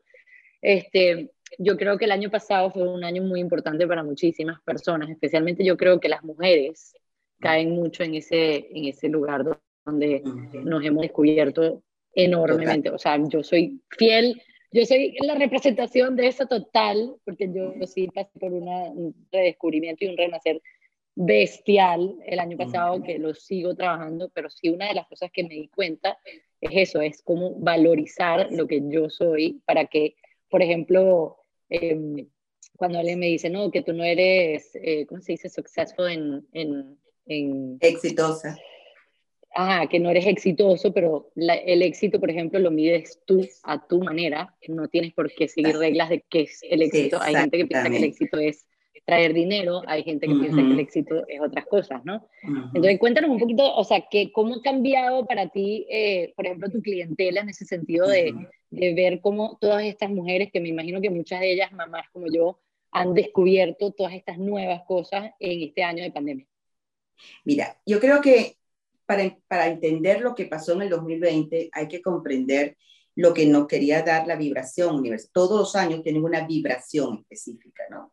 Este, 0.61 1.31
yo 1.59 1.77
creo 1.77 1.97
que 1.97 2.05
el 2.07 2.13
año 2.13 2.31
pasado 2.31 2.71
fue 2.71 2.89
un 2.89 3.05
año 3.05 3.23
muy 3.23 3.41
importante 3.41 3.87
para 3.87 4.03
muchísimas 4.03 4.61
personas, 4.63 5.09
especialmente 5.09 5.65
yo 5.65 5.77
creo 5.77 6.01
que 6.01 6.09
las 6.09 6.23
mujeres 6.25 6.95
caen 7.41 7.71
mucho 7.71 8.03
en 8.03 8.15
ese, 8.15 8.67
en 8.71 8.87
ese 8.87 9.09
lugar 9.09 9.45
donde 9.85 10.23
nos 10.65 10.85
hemos 10.85 11.03
descubierto 11.03 11.83
enormemente. 12.15 12.91
O 12.91 12.99
sea, 12.99 13.19
yo 13.29 13.43
soy 13.43 13.81
fiel, 13.91 14.43
yo 14.73 14.85
soy 14.85 15.17
la 15.21 15.37
representación 15.37 16.17
de 16.17 16.29
eso 16.29 16.47
total, 16.47 17.15
porque 17.25 17.51
yo, 17.53 17.73
sí 17.87 18.09
pasé 18.09 18.31
por 18.39 18.53
un 18.53 19.15
redescubrimiento 19.31 20.05
y 20.05 20.09
un 20.09 20.17
renacer 20.17 20.61
bestial 21.17 22.17
el 22.25 22.39
año 22.39 22.57
pasado, 22.57 23.03
que 23.03 23.19
lo 23.19 23.35
sigo 23.35 23.75
trabajando, 23.75 24.31
pero 24.35 24.49
sí 24.49 24.69
una 24.69 24.87
de 24.89 24.95
las 24.95 25.09
cosas 25.09 25.31
que 25.33 25.43
me 25.43 25.55
di 25.55 25.69
cuenta 25.69 26.19
es 26.61 26.91
eso, 26.91 27.01
es 27.01 27.23
cómo 27.23 27.55
valorizar 27.59 28.49
lo 28.53 28.67
que 28.67 28.81
yo 28.85 29.11
soy 29.11 29.61
para 29.67 29.87
que, 29.87 30.15
por 30.49 30.63
ejemplo, 30.63 31.39
em, 31.69 32.29
cuando 32.77 32.99
alguien 32.99 33.19
me 33.19 33.27
dice, 33.27 33.51
no, 33.51 33.71
que 33.71 33.83
tú 33.83 33.93
no 33.93 34.05
eres, 34.05 34.71
eh, 34.75 35.07
¿cómo 35.07 35.21
se 35.23 35.33
dice? 35.33 35.49
Successful 35.49 36.09
en, 36.09 36.47
en, 36.53 36.99
en... 37.27 37.79
Exitosa 37.81 38.57
ah, 39.57 39.87
que 39.91 39.99
no 39.99 40.11
eres 40.11 40.27
exitoso, 40.27 40.93
pero 40.93 41.33
el 41.35 41.83
éxito, 41.83 42.21
por 42.21 42.31
ejemplo, 42.31 42.59
lo 42.61 42.71
mides 42.71 43.21
tú 43.25 43.47
a 43.65 43.87
tu 43.87 44.01
manera, 44.01 44.55
no 44.69 44.89
tienes 44.89 45.13
por 45.15 45.33
qué 45.33 45.49
seguir 45.49 45.77
reglas 45.77 46.11
de 46.11 46.25
qué 46.29 46.43
es 46.43 46.61
el 46.63 46.83
éxito. 46.83 47.21
hay 47.21 47.35
gente 47.35 47.59
que 47.59 47.67
piensa 47.67 47.91
que 47.91 47.97
el 47.97 48.05
éxito 48.05 48.39
es 48.39 48.67
traer 49.07 49.33
dinero, 49.33 49.83
hay 49.87 50.03
gente 50.03 50.27
que 50.27 50.35
piensa 50.35 50.57
que 50.57 50.73
el 50.73 50.81
éxito 50.81 51.25
es 51.29 51.41
otras 51.41 51.65
cosas, 51.67 52.05
¿no? 52.05 52.29
Entonces, 52.43 52.99
cuéntanos 52.99 53.31
un 53.31 53.39
poquito, 53.39 53.75
o 53.75 53.85
sea, 53.85 54.05
que, 54.11 54.33
¿cómo 54.33 54.57
ha 54.57 54.63
cambiado 54.63 55.25
para 55.27 55.49
ti, 55.49 55.87
eh, 55.89 56.33
por 56.37 56.45
ejemplo, 56.45 56.69
tu 56.71 56.83
clientela 56.83 57.41
en 57.41 57.49
ese 57.49 57.65
sentido 57.65 58.09
de, 58.09 58.35
de 58.71 58.95
ver 58.95 59.21
cómo 59.21 59.59
todas 59.61 59.85
estas 59.85 60.11
mujeres, 60.11 60.51
que 60.53 60.61
me 60.61 60.69
imagino 60.69 61.01
que 61.01 61.11
muchas 61.11 61.41
de 61.41 61.53
ellas, 61.53 61.73
mamás 61.73 62.07
como 62.13 62.27
yo, 62.31 62.59
han 62.91 63.15
descubierto 63.15 63.93
todas 63.93 64.15
estas 64.15 64.39
nuevas 64.39 64.83
cosas 64.87 65.31
en 65.39 65.63
este 65.63 65.83
año 65.83 66.03
de 66.03 66.11
pandemia? 66.11 66.47
Mira, 67.45 67.77
yo 67.87 68.01
creo 68.01 68.21
que 68.21 68.57
para, 69.07 69.67
entender 69.67 70.21
lo 70.21 70.35
que 70.35 70.47
pasó 70.47 70.73
en 70.73 70.83
el 70.83 70.91
2020 70.91 71.71
hay 71.73 71.89
que 71.89 72.03
comprender 72.03 72.77
lo 73.17 73.33
que 73.33 73.47
nos 73.47 73.67
quería 73.67 74.03
dar 74.03 74.27
la 74.27 74.37
vibración 74.37 74.95
universal. 74.95 75.31
Todos 75.33 75.59
los 75.59 75.75
años 75.75 76.03
tienen 76.03 76.23
una 76.23 76.47
vibración 76.47 77.19
específica, 77.21 77.83
¿no? 77.91 78.13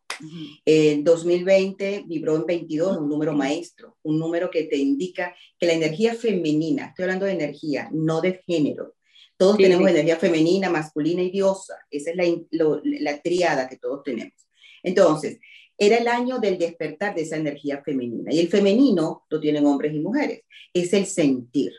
El 0.64 1.04
2020 1.04 2.04
vibró 2.06 2.36
en 2.36 2.46
22, 2.46 2.98
un 2.98 3.08
número 3.08 3.34
maestro, 3.34 3.98
un 4.02 4.18
número 4.18 4.50
que 4.50 4.64
te 4.64 4.76
indica 4.76 5.34
que 5.58 5.66
la 5.66 5.74
energía 5.74 6.14
femenina, 6.14 6.86
estoy 6.86 7.04
hablando 7.04 7.26
de 7.26 7.32
energía, 7.32 7.90
no 7.92 8.20
de 8.20 8.40
género. 8.46 8.94
Todos 9.36 9.58
tenemos 9.58 9.90
energía 9.90 10.16
femenina, 10.16 10.70
masculina 10.70 11.22
y 11.22 11.30
diosa. 11.30 11.74
Esa 11.90 12.12
es 12.12 12.16
la, 12.16 12.80
la 12.82 13.20
triada 13.20 13.68
que 13.68 13.76
todos 13.76 14.02
tenemos. 14.04 14.46
Entonces, 14.82 15.38
era 15.76 15.96
el 15.96 16.08
año 16.08 16.38
del 16.38 16.56
despertar 16.56 17.14
de 17.14 17.22
esa 17.22 17.36
energía 17.36 17.82
femenina. 17.84 18.32
Y 18.32 18.38
el 18.38 18.48
femenino 18.48 19.24
lo 19.28 19.40
tienen 19.40 19.66
hombres 19.66 19.92
y 19.92 19.98
mujeres. 19.98 20.42
Es 20.72 20.92
el 20.92 21.06
sentir. 21.06 21.72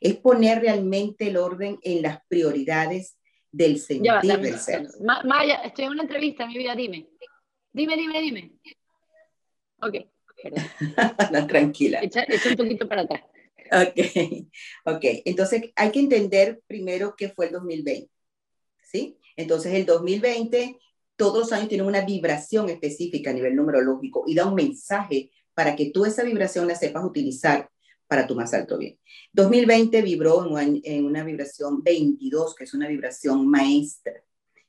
Es 0.00 0.16
poner 0.16 0.60
realmente 0.60 1.28
el 1.28 1.36
orden 1.36 1.78
en 1.82 2.02
las 2.02 2.24
prioridades 2.26 3.18
del 3.52 3.78
sentir 3.78 4.12
del 4.22 4.58
ser. 4.58 4.88
Maya, 5.24 5.56
estoy 5.56 5.84
en 5.86 5.90
una 5.92 6.02
entrevista, 6.02 6.46
mi 6.46 6.56
vida, 6.56 6.74
dime. 6.74 7.08
Dime, 7.72 7.96
dime, 7.96 8.20
dime. 8.20 8.52
Ok, 9.82 9.94
no, 11.32 11.46
tranquila. 11.46 12.00
Echa, 12.02 12.24
un 12.50 12.56
poquito 12.56 12.88
para 12.88 13.02
atrás. 13.02 13.22
Ok, 13.72 14.48
ok. 14.86 15.04
Entonces 15.24 15.70
hay 15.76 15.90
que 15.92 16.00
entender 16.00 16.60
primero 16.66 17.14
qué 17.16 17.28
fue 17.28 17.46
el 17.46 17.52
2020. 17.52 18.10
¿Sí? 18.82 19.18
Entonces 19.36 19.74
el 19.74 19.86
2020 19.86 20.78
todos 21.16 21.38
los 21.38 21.52
años 21.52 21.68
tienen 21.68 21.86
una 21.86 22.00
vibración 22.00 22.68
específica 22.68 23.30
a 23.30 23.34
nivel 23.34 23.54
numerológico 23.54 24.24
y 24.26 24.34
da 24.34 24.46
un 24.46 24.54
mensaje 24.54 25.30
para 25.54 25.76
que 25.76 25.90
tú 25.90 26.06
esa 26.06 26.24
vibración 26.24 26.66
la 26.66 26.74
sepas 26.74 27.04
utilizar 27.04 27.70
para 28.10 28.26
tu 28.26 28.34
más 28.34 28.52
alto 28.54 28.76
bien. 28.76 28.98
2020 29.34 30.02
vibró 30.02 30.44
en 30.58 31.04
una, 31.04 31.22
vibración 31.22 31.80
22, 31.80 32.56
que 32.56 32.64
es 32.64 32.74
una 32.74 32.88
vibración 32.88 33.46
maestra, 33.46 34.24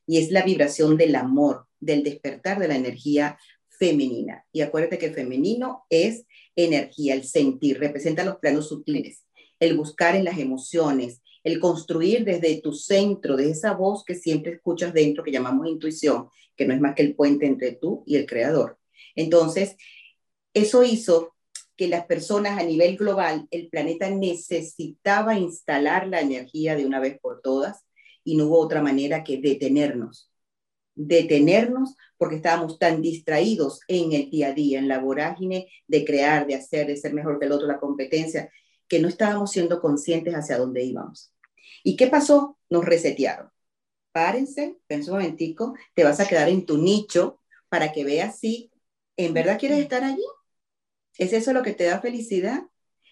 y 0.06 0.18
es 0.18 0.30
la 0.30 0.44
vibración 0.44 0.96
del 0.96 1.16
amor, 1.16 1.66
del 1.80 2.04
despertar 2.04 2.60
de 2.60 2.68
la 2.68 2.76
energía 2.76 3.36
femenina. 3.68 4.46
Y 4.52 4.60
acuérdate 4.60 4.96
que 4.96 5.10
femenino 5.10 5.86
es 5.90 6.24
energía, 6.54 7.14
el 7.14 7.24
sentir, 7.24 7.80
representa 7.80 8.24
los 8.24 8.36
planos 8.36 8.68
sutiles, 8.68 9.24
el 9.58 9.76
buscar 9.76 10.14
en 10.14 10.24
las 10.24 10.38
emociones, 10.38 11.20
el 11.42 11.58
construir 11.58 12.24
desde 12.24 12.60
tu 12.60 12.72
centro, 12.72 13.36
de 13.36 13.50
esa 13.50 13.72
voz 13.72 14.04
que 14.04 14.14
siempre 14.14 14.52
escuchas 14.52 14.94
dentro, 14.94 15.24
que 15.24 15.32
llamamos 15.32 15.66
intuición, 15.66 16.28
que 16.54 16.64
no 16.64 16.74
es 16.74 16.80
más 16.80 16.94
que 16.94 17.02
el 17.02 17.16
puente 17.16 17.46
entre 17.46 17.72
tú 17.72 18.04
y 18.06 18.14
el 18.14 18.24
creador. 18.24 18.78
Entonces, 19.16 19.74
eso 20.54 20.84
hizo 20.84 21.34
que 21.76 21.88
las 21.88 22.06
personas 22.06 22.58
a 22.58 22.64
nivel 22.64 22.96
global, 22.96 23.46
el 23.50 23.68
planeta 23.68 24.10
necesitaba 24.10 25.38
instalar 25.38 26.06
la 26.06 26.20
energía 26.20 26.76
de 26.76 26.86
una 26.86 27.00
vez 27.00 27.18
por 27.20 27.40
todas 27.40 27.84
y 28.24 28.36
no 28.36 28.46
hubo 28.46 28.58
otra 28.58 28.82
manera 28.82 29.24
que 29.24 29.38
detenernos. 29.38 30.30
Detenernos 30.94 31.96
porque 32.18 32.36
estábamos 32.36 32.78
tan 32.78 33.00
distraídos 33.00 33.80
en 33.88 34.12
el 34.12 34.30
día 34.30 34.48
a 34.48 34.52
día, 34.52 34.78
en 34.78 34.88
la 34.88 34.98
vorágine 34.98 35.68
de 35.88 36.04
crear, 36.04 36.46
de 36.46 36.54
hacer, 36.54 36.86
de 36.86 36.96
ser 36.96 37.14
mejor 37.14 37.38
que 37.38 37.46
el 37.46 37.52
otro, 37.52 37.66
la 37.66 37.80
competencia, 37.80 38.50
que 38.86 39.00
no 39.00 39.08
estábamos 39.08 39.50
siendo 39.50 39.80
conscientes 39.80 40.34
hacia 40.34 40.58
dónde 40.58 40.84
íbamos. 40.84 41.32
¿Y 41.82 41.96
qué 41.96 42.08
pasó? 42.08 42.58
Nos 42.68 42.84
resetearon. 42.84 43.48
Párense, 44.12 44.76
pensa 44.86 45.10
un 45.10 45.18
momentico, 45.18 45.74
te 45.94 46.04
vas 46.04 46.20
a 46.20 46.28
quedar 46.28 46.50
en 46.50 46.66
tu 46.66 46.76
nicho 46.76 47.40
para 47.70 47.90
que 47.90 48.04
veas 48.04 48.38
si 48.38 48.70
en 49.16 49.32
verdad 49.32 49.58
quieres 49.58 49.78
estar 49.78 50.04
allí. 50.04 50.24
¿Es 51.18 51.32
eso 51.32 51.52
lo 51.52 51.62
que 51.62 51.72
te 51.72 51.84
da 51.84 52.00
felicidad? 52.00 52.62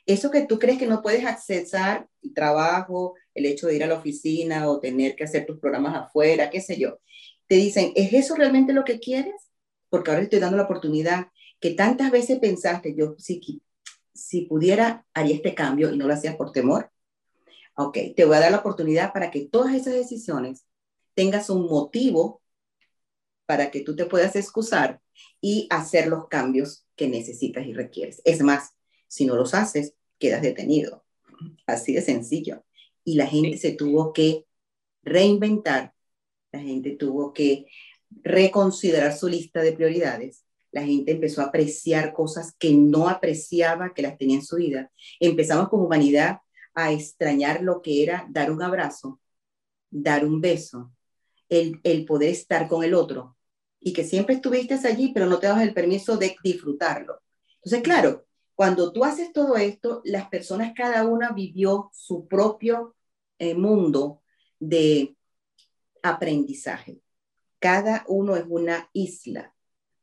Eso 0.06 0.30
que 0.30 0.46
tú 0.46 0.58
crees 0.58 0.78
que 0.78 0.86
no 0.86 1.02
puedes 1.02 1.24
accesar, 1.24 2.08
el 2.22 2.34
trabajo, 2.34 3.14
el 3.34 3.46
hecho 3.46 3.66
de 3.66 3.76
ir 3.76 3.84
a 3.84 3.86
la 3.86 3.98
oficina 3.98 4.68
o 4.68 4.80
tener 4.80 5.14
que 5.14 5.24
hacer 5.24 5.46
tus 5.46 5.58
programas 5.58 5.94
afuera, 5.96 6.50
qué 6.50 6.60
sé 6.60 6.78
yo. 6.78 6.98
Te 7.46 7.56
dicen, 7.56 7.92
¿es 7.94 8.12
eso 8.12 8.34
realmente 8.34 8.72
lo 8.72 8.84
que 8.84 8.98
quieres? 8.98 9.34
Porque 9.88 10.10
ahora 10.10 10.22
estoy 10.22 10.40
dando 10.40 10.56
la 10.56 10.64
oportunidad 10.64 11.28
que 11.60 11.72
tantas 11.72 12.10
veces 12.10 12.38
pensaste, 12.38 12.94
yo 12.96 13.14
sí 13.18 13.62
si 14.14 14.42
pudiera, 14.42 15.06
haría 15.14 15.36
este 15.36 15.54
cambio 15.54 15.92
y 15.92 15.96
no 15.96 16.06
lo 16.06 16.14
hacías 16.14 16.36
por 16.36 16.52
temor. 16.52 16.90
Ok, 17.74 17.96
te 18.16 18.24
voy 18.24 18.36
a 18.36 18.40
dar 18.40 18.50
la 18.50 18.58
oportunidad 18.58 19.12
para 19.12 19.30
que 19.30 19.46
todas 19.46 19.74
esas 19.74 19.94
decisiones 19.94 20.66
tengas 21.14 21.50
un 21.50 21.66
motivo 21.66 22.42
para 23.50 23.72
que 23.72 23.80
tú 23.80 23.96
te 23.96 24.06
puedas 24.06 24.36
excusar 24.36 25.00
y 25.40 25.66
hacer 25.70 26.06
los 26.06 26.28
cambios 26.28 26.86
que 26.94 27.08
necesitas 27.08 27.66
y 27.66 27.72
requieres. 27.72 28.22
Es 28.24 28.42
más, 28.42 28.76
si 29.08 29.26
no 29.26 29.34
los 29.34 29.54
haces, 29.54 29.94
quedas 30.20 30.40
detenido. 30.40 31.04
Así 31.66 31.92
de 31.92 32.00
sencillo. 32.00 32.64
Y 33.02 33.16
la 33.16 33.26
gente 33.26 33.58
se 33.58 33.72
tuvo 33.72 34.12
que 34.12 34.46
reinventar, 35.02 35.94
la 36.52 36.60
gente 36.60 36.92
tuvo 36.92 37.32
que 37.32 37.66
reconsiderar 38.22 39.18
su 39.18 39.26
lista 39.26 39.62
de 39.62 39.72
prioridades 39.72 40.44
la 40.70 40.84
gente 40.84 41.10
empezó 41.10 41.40
a 41.40 41.46
apreciar 41.46 42.12
cosas 42.12 42.54
que 42.56 42.72
no 42.72 43.08
apreciaba, 43.08 43.92
que 43.92 44.02
las 44.02 44.16
tenía 44.16 44.36
en 44.36 44.44
su 44.44 44.54
vida. 44.54 44.92
Empezamos 45.18 45.68
como 45.68 45.86
humanidad 45.86 46.38
a 46.74 46.92
extrañar 46.92 47.64
lo 47.64 47.82
que 47.82 48.04
era 48.04 48.28
dar 48.30 48.52
un 48.52 48.62
abrazo, 48.62 49.20
dar 49.90 50.24
un 50.24 50.40
beso, 50.40 50.92
el, 51.48 51.80
el 51.82 52.04
poder 52.04 52.28
estar 52.28 52.68
con 52.68 52.84
el 52.84 52.94
otro 52.94 53.36
y 53.80 53.92
que 53.92 54.04
siempre 54.04 54.36
estuviste 54.36 54.74
allí, 54.86 55.12
pero 55.12 55.26
no 55.26 55.38
te 55.38 55.46
das 55.46 55.62
el 55.62 55.74
permiso 55.74 56.16
de 56.16 56.36
disfrutarlo. 56.42 57.20
Entonces, 57.56 57.82
claro, 57.82 58.26
cuando 58.54 58.92
tú 58.92 59.04
haces 59.04 59.32
todo 59.32 59.56
esto, 59.56 60.02
las 60.04 60.28
personas, 60.28 60.72
cada 60.76 61.06
una 61.06 61.32
vivió 61.32 61.90
su 61.92 62.28
propio 62.28 62.94
eh, 63.38 63.54
mundo 63.54 64.22
de 64.58 65.16
aprendizaje. 66.02 67.00
Cada 67.58 68.04
uno 68.06 68.36
es 68.36 68.44
una 68.48 68.88
isla 68.92 69.54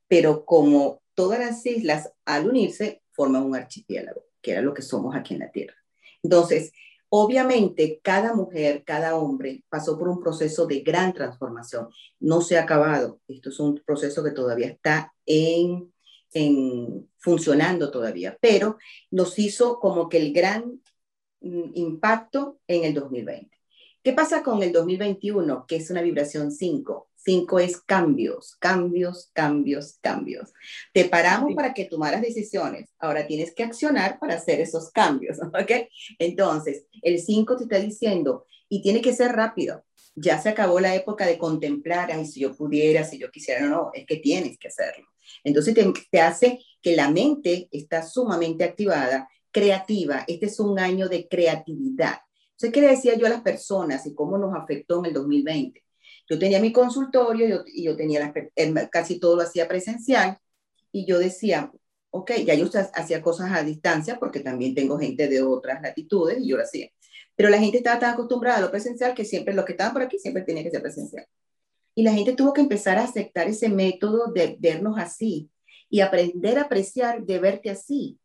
pero 0.07 0.45
como 0.45 1.01
todas 1.13 1.39
las 1.39 1.65
islas 1.65 2.11
al 2.25 2.47
unirse 2.47 3.03
forman 3.11 3.43
un 3.43 3.55
archipiélago, 3.55 4.23
que 4.41 4.51
era 4.51 4.61
lo 4.61 4.73
que 4.73 4.81
somos 4.81 5.15
aquí 5.15 5.33
en 5.33 5.41
la 5.41 5.51
Tierra. 5.51 5.75
Entonces, 6.23 6.71
obviamente, 7.09 7.99
cada 8.03 8.33
mujer, 8.33 8.83
cada 8.85 9.15
hombre 9.15 9.63
pasó 9.69 9.97
por 9.97 10.07
un 10.07 10.19
proceso 10.19 10.65
de 10.65 10.81
gran 10.81 11.13
transformación. 11.13 11.89
No 12.19 12.41
se 12.41 12.57
ha 12.57 12.63
acabado. 12.63 13.19
Esto 13.27 13.49
es 13.49 13.59
un 13.59 13.81
proceso 13.85 14.23
que 14.23 14.31
todavía 14.31 14.67
está 14.67 15.13
en, 15.25 15.93
en 16.33 17.09
funcionando 17.17 17.91
todavía, 17.91 18.37
pero 18.41 18.77
nos 19.11 19.37
hizo 19.39 19.79
como 19.79 20.09
que 20.09 20.17
el 20.17 20.33
gran 20.33 20.81
mm, 21.41 21.71
impacto 21.75 22.59
en 22.67 22.83
el 22.83 22.93
2020. 22.93 23.57
¿Qué 24.03 24.13
pasa 24.13 24.41
con 24.41 24.63
el 24.63 24.71
2021, 24.71 25.65
que 25.67 25.75
es 25.77 25.89
una 25.89 26.01
vibración 26.01 26.51
5? 26.51 27.09
5 27.27 27.59
es 27.59 27.81
cambios, 27.81 28.55
cambios, 28.57 29.31
cambios, 29.33 29.97
cambios. 30.01 30.53
Te 30.93 31.05
paramos 31.05 31.53
para 31.55 31.73
que 31.73 31.83
tomaras 31.83 32.21
decisiones. 32.21 32.89
Ahora 32.99 33.27
tienes 33.27 33.53
que 33.53 33.63
accionar 33.63 34.17
para 34.17 34.35
hacer 34.35 34.61
esos 34.61 34.91
cambios, 34.91 35.37
¿ok? 35.41 35.89
Entonces, 36.19 36.85
el 37.01 37.19
5 37.19 37.57
te 37.57 37.63
está 37.63 37.79
diciendo, 37.79 38.45
y 38.69 38.81
tiene 38.81 39.01
que 39.01 39.13
ser 39.13 39.33
rápido. 39.33 39.83
Ya 40.15 40.41
se 40.41 40.47
acabó 40.47 40.79
la 40.79 40.95
época 40.95 41.25
de 41.25 41.37
contemplar, 41.37 42.11
ay, 42.13 42.25
si 42.25 42.39
yo 42.39 42.55
pudiera, 42.55 43.03
si 43.03 43.19
yo 43.19 43.29
quisiera, 43.29 43.59
no, 43.61 43.69
no, 43.69 43.91
es 43.93 44.05
que 44.05 44.17
tienes 44.17 44.57
que 44.57 44.69
hacerlo. 44.69 45.05
Entonces 45.43 45.73
te, 45.73 45.85
te 46.09 46.21
hace 46.21 46.59
que 46.81 46.95
la 46.95 47.11
mente 47.11 47.67
está 47.71 48.03
sumamente 48.03 48.63
activada, 48.63 49.27
creativa. 49.51 50.23
Este 50.27 50.45
es 50.45 50.61
un 50.61 50.79
año 50.79 51.09
de 51.09 51.27
creatividad. 51.27 52.19
Entonces, 52.51 52.71
¿qué 52.71 52.81
le 52.81 52.87
decía 52.87 53.15
yo 53.15 53.27
a 53.27 53.31
las 53.31 53.41
personas 53.41 54.05
y 54.05 54.15
cómo 54.15 54.37
nos 54.37 54.55
afectó 54.55 54.99
en 54.99 55.07
el 55.07 55.13
2020? 55.13 55.86
Yo 56.29 56.37
tenía 56.37 56.59
mi 56.59 56.73
consultorio 56.73 57.63
y 57.65 57.83
yo 57.83 57.95
tenía 57.95 58.33
casi 58.91 59.19
todo 59.19 59.37
lo 59.37 59.43
hacía 59.43 59.67
presencial 59.67 60.37
y 60.91 61.05
yo 61.05 61.19
decía, 61.19 61.71
ok, 62.09 62.31
ya 62.45 62.53
yo 62.53 62.67
hacía 62.93 63.21
cosas 63.21 63.51
a 63.51 63.63
distancia 63.63 64.17
porque 64.19 64.41
también 64.41 64.75
tengo 64.75 64.97
gente 64.97 65.27
de 65.27 65.41
otras 65.41 65.81
latitudes 65.81 66.39
y 66.39 66.49
yo 66.49 66.57
lo 66.57 66.63
hacía. 66.63 66.89
Pero 67.35 67.49
la 67.49 67.59
gente 67.59 67.77
estaba 67.77 67.99
tan 67.99 68.13
acostumbrada 68.13 68.57
a 68.57 68.61
lo 68.61 68.71
presencial 68.71 69.13
que 69.13 69.23
siempre 69.23 69.53
los 69.53 69.63
que 69.65 69.73
estaban 69.73 69.93
por 69.93 70.01
aquí 70.01 70.17
siempre 70.17 70.43
tenía 70.43 70.63
que 70.63 70.71
ser 70.71 70.81
presencial. 70.81 71.25
Y 71.95 72.03
la 72.03 72.13
gente 72.13 72.33
tuvo 72.33 72.53
que 72.53 72.61
empezar 72.61 72.97
a 72.97 73.03
aceptar 73.03 73.47
ese 73.47 73.69
método 73.69 74.31
de 74.31 74.57
vernos 74.59 74.97
así 74.97 75.49
y 75.89 76.01
aprender 76.01 76.57
a 76.57 76.63
apreciar 76.63 77.23
de 77.23 77.39
verte 77.39 77.69
así 77.69 78.19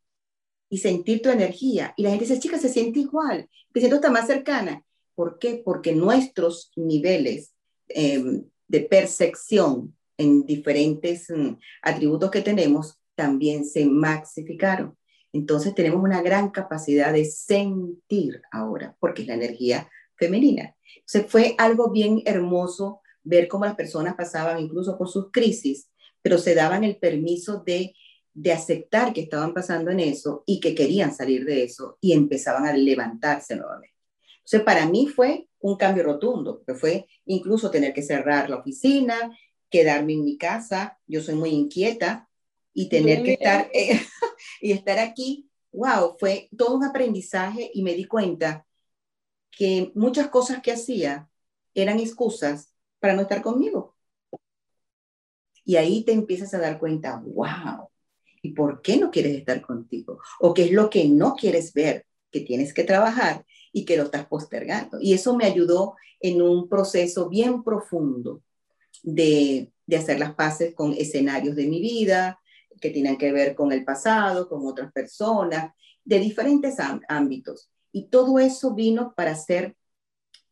y 0.69 0.79
sentir 0.79 1.23
tu 1.23 1.29
energía. 1.29 1.95
Y 1.97 2.03
la 2.03 2.11
gente 2.11 2.25
dice, 2.25 2.41
chica, 2.41 2.59
se 2.59 2.69
siente 2.69 3.01
igual, 3.01 3.49
te 3.73 3.81
siento 3.81 3.97
hasta 3.97 4.11
más 4.11 4.27
cercana. 4.27 4.83
¿Por 5.15 5.39
qué? 5.39 5.63
Porque 5.65 5.93
nuestros 5.95 6.73
niveles 6.77 7.52
Em, 7.95 8.45
de 8.69 8.81
percepción 8.81 9.95
en 10.17 10.47
diferentes 10.47 11.29
mm, 11.29 11.59
atributos 11.83 12.31
que 12.31 12.41
tenemos 12.41 12.99
también 13.15 13.67
se 13.67 13.85
maxificaron. 13.85 14.97
Entonces 15.33 15.75
tenemos 15.75 16.03
una 16.03 16.23
gran 16.23 16.51
capacidad 16.51 17.13
de 17.13 17.25
sentir 17.27 18.41
ahora, 18.51 18.97
porque 18.99 19.23
es 19.23 19.29
la 19.29 19.35
energía 19.35 19.91
femenina. 20.17 20.75
Entonces 20.97 21.31
fue 21.31 21.55
algo 21.59 21.91
bien 21.91 22.23
hermoso 22.25 23.01
ver 23.23 23.49
cómo 23.49 23.65
las 23.65 23.77
personas 23.77 24.15
pasaban 24.15 24.59
incluso 24.59 24.97
por 24.97 25.09
sus 25.09 25.31
crisis, 25.31 25.91
pero 26.23 26.39
se 26.39 26.55
daban 26.55 26.85
el 26.85 26.97
permiso 26.97 27.63
de, 27.65 27.95
de 28.33 28.53
aceptar 28.53 29.13
que 29.13 29.23
estaban 29.23 29.53
pasando 29.53 29.91
en 29.91 30.01
eso 30.01 30.45
y 30.47 30.61
que 30.61 30.75
querían 30.75 31.15
salir 31.15 31.45
de 31.45 31.65
eso 31.65 31.99
y 32.01 32.13
empezaban 32.13 32.67
a 32.67 32.73
levantarse 32.73 33.57
nuevamente. 33.57 33.92
Entonces 34.53 34.67
para 34.67 34.87
mí 34.87 35.07
fue 35.07 35.49
un 35.61 35.77
cambio 35.77 36.03
rotundo, 36.03 36.59
porque 36.59 36.79
fue 36.79 37.07
incluso 37.25 37.71
tener 37.71 37.95
que 37.95 38.03
cerrar 38.03 38.51
la 38.51 38.57
oficina, 38.57 39.35
quedarme 39.71 40.13
en 40.13 40.25
mi 40.25 40.37
casa, 40.37 40.99
yo 41.07 41.23
soy 41.23 41.37
muy 41.37 41.51
inquieta, 41.51 42.29
y 42.75 42.91
tener 42.91 43.23
que 43.23 43.33
estar, 43.33 43.71
y 44.61 44.73
estar 44.73 44.99
aquí, 44.99 45.49
wow, 45.73 46.17
fue 46.19 46.51
todo 46.55 46.77
un 46.77 46.85
aprendizaje 46.85 47.71
y 47.73 47.83
me 47.83 47.95
di 47.95 48.05
cuenta 48.05 48.67
que 49.51 49.91
muchas 49.95 50.29
cosas 50.29 50.61
que 50.61 50.73
hacía 50.73 51.31
eran 51.73 51.99
excusas 51.99 52.75
para 53.01 53.15
no 53.15 53.23
estar 53.23 53.41
conmigo. 53.41 53.97
Y 55.65 55.77
ahí 55.77 56.05
te 56.05 56.13
empiezas 56.13 56.53
a 56.53 56.59
dar 56.59 56.79
cuenta, 56.79 57.23
wow, 57.25 57.89
¿y 58.43 58.53
por 58.53 58.83
qué 58.83 58.99
no 58.99 59.11
quieres 59.11 59.35
estar 59.35 59.63
contigo? 59.63 60.21
¿O 60.41 60.53
qué 60.53 60.65
es 60.65 60.73
lo 60.73 60.91
que 60.91 61.07
no 61.07 61.37
quieres 61.37 61.73
ver 61.73 62.05
que 62.31 62.41
tienes 62.41 62.75
que 62.75 62.85
trabajar 62.85 63.47
y 63.73 63.85
que 63.85 63.97
lo 63.97 64.05
estás 64.05 64.27
postergando. 64.27 64.99
Y 65.01 65.15
eso 65.15 65.37
me 65.37 65.47
ayudó 65.47 65.97
en 66.21 66.43
un 66.43 66.69
proceso 66.69 67.29
bien 67.29 67.63
profundo 67.63 68.43
de, 69.03 69.73
de 69.87 69.97
hacer 69.97 70.19
las 70.19 70.35
paces 70.35 70.75
con 70.75 70.93
escenarios 70.93 71.57
de 71.57 71.67
mi 71.67 71.81
vida 71.81 72.39
que 72.81 72.91
tienen 72.91 73.17
que 73.17 73.33
ver 73.33 73.55
con 73.55 73.73
el 73.73 73.85
pasado, 73.85 74.49
con 74.49 74.67
otras 74.67 74.93
personas, 74.93 75.73
de 76.05 76.19
diferentes 76.19 76.77
ámbitos. 77.09 77.71
Y 77.93 78.09
todo 78.09 78.39
eso 78.39 78.75
vino 78.75 79.15
para 79.17 79.35
ser 79.37 79.77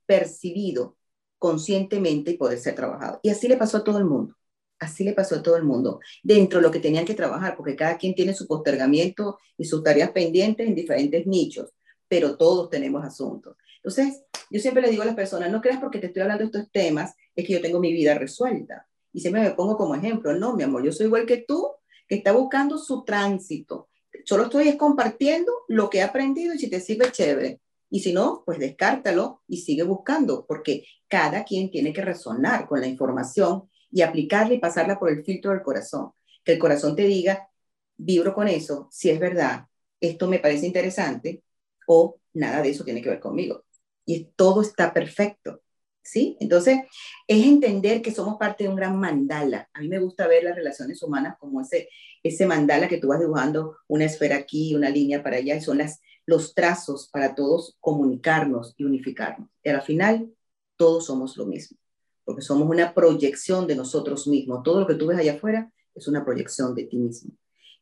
percibido 0.07 0.97
conscientemente 1.39 2.33
y 2.33 2.37
poder 2.37 2.59
ser 2.59 2.75
trabajado. 2.75 3.19
Y 3.23 3.31
así 3.31 3.49
le 3.49 3.57
pasó 3.57 3.79
a 3.79 3.85
todo 3.85 3.99
el 3.99 4.05
mundo. 4.05 4.37
Así 4.79 5.05
le 5.05 5.13
pasó 5.13 5.37
a 5.37 5.43
todo 5.43 5.57
el 5.57 5.65
mundo, 5.65 6.01
dentro 6.23 6.59
de 6.59 6.63
lo 6.63 6.71
que 6.71 6.81
tenían 6.81 7.05
que 7.05 7.15
trabajar, 7.15 7.55
porque 7.55 7.77
cada 7.77 7.99
quien 7.99 8.15
tiene 8.15 8.33
su 8.33 8.47
postergamiento 8.47 9.39
y 9.59 9.67
sus 9.67 9.83
tareas 9.83 10.11
pendientes 10.13 10.67
en 10.67 10.75
diferentes 10.75 11.27
nichos 11.27 11.71
pero 12.11 12.37
todos 12.37 12.69
tenemos 12.69 13.05
asuntos. 13.05 13.57
Entonces, 13.77 14.25
yo 14.51 14.59
siempre 14.59 14.83
le 14.83 14.91
digo 14.91 15.05
a 15.05 15.07
las 15.07 15.15
personas, 15.15 15.49
no 15.49 15.61
creas 15.61 15.79
porque 15.79 16.01
te 16.01 16.09
estoy 16.09 16.23
hablando 16.23 16.43
de 16.43 16.47
estos 16.47 16.73
temas, 16.73 17.15
es 17.37 17.47
que 17.47 17.53
yo 17.53 17.61
tengo 17.63 17.79
mi 17.79 17.93
vida 17.93 18.15
resuelta. 18.15 18.89
Y 19.13 19.21
siempre 19.21 19.43
me 19.43 19.53
pongo 19.53 19.77
como 19.77 19.95
ejemplo, 19.95 20.35
no, 20.35 20.57
mi 20.57 20.65
amor, 20.65 20.83
yo 20.83 20.91
soy 20.91 21.07
igual 21.07 21.25
que 21.25 21.45
tú, 21.47 21.71
que 22.09 22.17
está 22.17 22.33
buscando 22.33 22.79
su 22.79 23.05
tránsito. 23.05 23.89
Solo 24.25 24.45
estoy 24.45 24.77
compartiendo 24.77 25.53
lo 25.69 25.89
que 25.89 25.99
he 25.99 26.03
aprendido 26.03 26.53
y 26.53 26.59
si 26.59 26.69
te 26.69 26.81
sirve, 26.81 27.13
chévere. 27.13 27.61
Y 27.91 28.01
si 28.01 28.13
no, 28.13 28.43
pues 28.45 28.59
descártalo 28.59 29.43
y 29.47 29.59
sigue 29.59 29.85
buscando, 29.85 30.47
porque 30.47 30.85
cada 31.07 31.45
quien 31.45 31.71
tiene 31.71 31.93
que 31.93 32.03
resonar 32.03 32.67
con 32.67 32.81
la 32.81 32.89
información 32.89 33.69
y 33.93 34.03
aplicarla 34.03 34.55
y 34.55 34.59
pasarla 34.59 34.99
por 34.99 35.11
el 35.11 35.25
filtro 35.25 35.53
del 35.53 35.63
corazón. 35.63 36.11
Que 36.43 36.55
el 36.55 36.59
corazón 36.59 36.97
te 36.97 37.05
diga, 37.05 37.49
vibro 37.97 38.35
con 38.35 38.49
eso, 38.49 38.89
si 38.91 39.11
es 39.11 39.21
verdad, 39.21 39.67
esto 40.01 40.27
me 40.27 40.41
parece 40.41 40.67
interesante, 40.67 41.45
o 41.93 42.21
nada 42.35 42.63
de 42.63 42.71
eso 42.71 42.85
tiene 42.85 43.03
que 43.03 43.09
ver 43.09 43.19
conmigo. 43.19 43.65
Y 44.07 44.31
todo 44.37 44.63
está 44.63 44.95
perfecto. 44.95 45.61
¿Sí? 46.03 46.37
Entonces, 46.41 46.79
es 47.27 47.45
entender 47.45 48.01
que 48.01 48.13
somos 48.13 48.37
parte 48.39 48.65
de 48.65 48.71
un 48.71 48.77
gran 48.77 48.97
mandala. 48.99 49.69
A 49.75 49.81
mí 49.81 49.89
me 49.89 49.99
gusta 49.99 50.27
ver 50.27 50.45
las 50.45 50.57
relaciones 50.57 51.03
humanas 51.03 51.37
como 51.39 51.61
ese, 51.61 51.89
ese 52.23 52.47
mandala 52.47 52.89
que 52.89 52.99
tú 52.99 53.09
vas 53.09 53.21
dibujando 53.21 53.77
una 53.87 54.05
esfera 54.07 54.37
aquí, 54.37 54.75
una 54.75 54.89
línea 54.89 55.23
para 55.23 55.37
allá, 55.37 55.57
y 55.57 55.61
son 55.61 55.79
las, 55.79 56.01
los 56.27 56.55
trazos 56.55 57.09
para 57.13 57.35
todos 57.35 57.77
comunicarnos 57.81 58.75
y 58.77 58.85
unificarnos. 58.85 59.51
Y 59.63 59.69
al 59.69 59.83
final, 59.83 60.33
todos 60.77 61.07
somos 61.07 61.37
lo 61.37 61.47
mismo, 61.47 61.77
porque 62.25 62.43
somos 62.43 62.69
una 62.69 62.95
proyección 62.95 63.67
de 63.67 63.77
nosotros 63.77 64.27
mismos. 64.27 64.63
Todo 64.63 64.81
lo 64.81 64.87
que 64.87 64.95
tú 64.95 65.09
ves 65.09 65.19
allá 65.19 65.35
afuera 65.35 65.71
es 65.95 66.09
una 66.09 66.25
proyección 66.25 66.75
de 66.75 66.85
ti 66.85 66.97
mismo. 66.97 67.33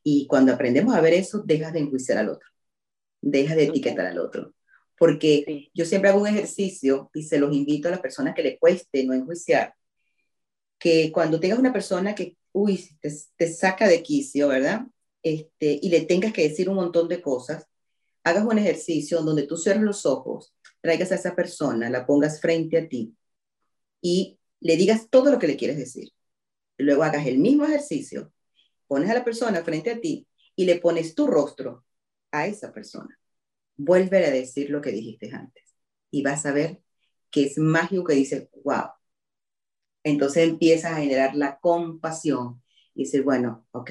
Y 0.03 0.27
cuando 0.27 0.53
aprendemos 0.53 0.94
a 0.94 1.01
ver 1.01 1.14
eso, 1.14 1.42
dejas 1.44 1.73
de 1.73 1.81
enjuiciar 1.81 2.18
al 2.18 2.31
otro 2.31 2.49
deja 3.21 3.55
de 3.55 3.65
etiquetar 3.65 4.07
al 4.07 4.19
otro. 4.19 4.55
Porque 4.99 5.71
yo 5.75 5.85
siempre 5.85 6.11
hago 6.11 6.21
un 6.21 6.27
ejercicio 6.27 7.11
y 7.15 7.23
se 7.23 7.39
los 7.39 7.55
invito 7.55 7.89
a 7.89 7.93
las 7.93 8.01
personas 8.01 8.35
que 8.35 8.43
le 8.43 8.59
cueste 8.59 9.05
no 9.05 9.15
enjuiciar, 9.15 9.75
que 10.79 11.13
cuando 11.13 11.39
tengas 11.39 11.59
una 11.59 11.73
persona 11.73 12.15
que, 12.15 12.37
uy, 12.53 12.89
te, 13.01 13.49
saca 13.49 13.89
de 13.89 14.03
quicio, 14.03 14.49
¿verdad? 14.49 14.87
Este, 15.23 15.79
y 15.81 15.89
le 15.89 16.03
tengas 16.03 16.33
que 16.33 16.49
decir 16.49 16.69
un 16.69 16.77
montón 16.77 17.09
de 17.09 17.23
cosas, 17.23 17.67
hagas 18.25 18.45
un 18.45 18.59
ejercicio 18.59 19.23
donde 19.23 19.45
tú 19.45 19.57
cierres 19.57 19.83
los 19.83 20.05
ojos, 20.05 20.55
traigas 20.81 21.13
a 21.13 21.17
esa 21.17 21.35
persona, 21.35 21.91
la 21.91 22.07
pongas 22.07 22.41
frente 22.41 22.79
a 22.79 22.89
ti 22.89 23.15
y 24.01 24.39
le 24.61 24.77
digas 24.77 25.09
todo 25.11 25.31
lo 25.31 25.39
que 25.39 25.47
le 25.47 25.57
quieres 25.57 25.77
decir. 25.77 26.11
luego 26.79 27.03
hagas 27.03 27.27
el 27.27 27.39
mismo 27.39 27.65
ejercicio, 27.65 28.33
pones 28.87 29.11
a 29.11 29.15
la 29.15 29.25
persona 29.25 29.63
frente 29.63 29.91
a 29.91 30.01
ti 30.01 30.27
y 30.55 30.65
le 30.65 30.79
pones 30.79 31.15
tu 31.15 31.27
rostro 31.27 31.85
a 32.33 32.47
esa 32.47 32.73
persona. 32.73 33.19
Vuelve 33.77 34.25
a 34.27 34.31
decir 34.31 34.71
lo 34.71 34.81
que 34.81 34.93
dijiste 34.93 35.31
antes 35.33 35.64
y 36.11 36.23
vas 36.23 36.47
a 36.47 36.53
ver 36.53 36.83
que 37.31 37.45
es 37.45 37.59
mágico 37.59 38.05
que 38.05 38.14
dices, 38.14 38.49
wow. 38.64 38.91
Entonces 40.03 40.49
empiezas 40.49 40.93
a 40.93 40.97
generar 41.01 41.35
la 41.35 41.59
compasión 41.59 42.62
y 42.95 43.05
dices, 43.05 43.23
bueno, 43.25 43.67
ok, 43.73 43.91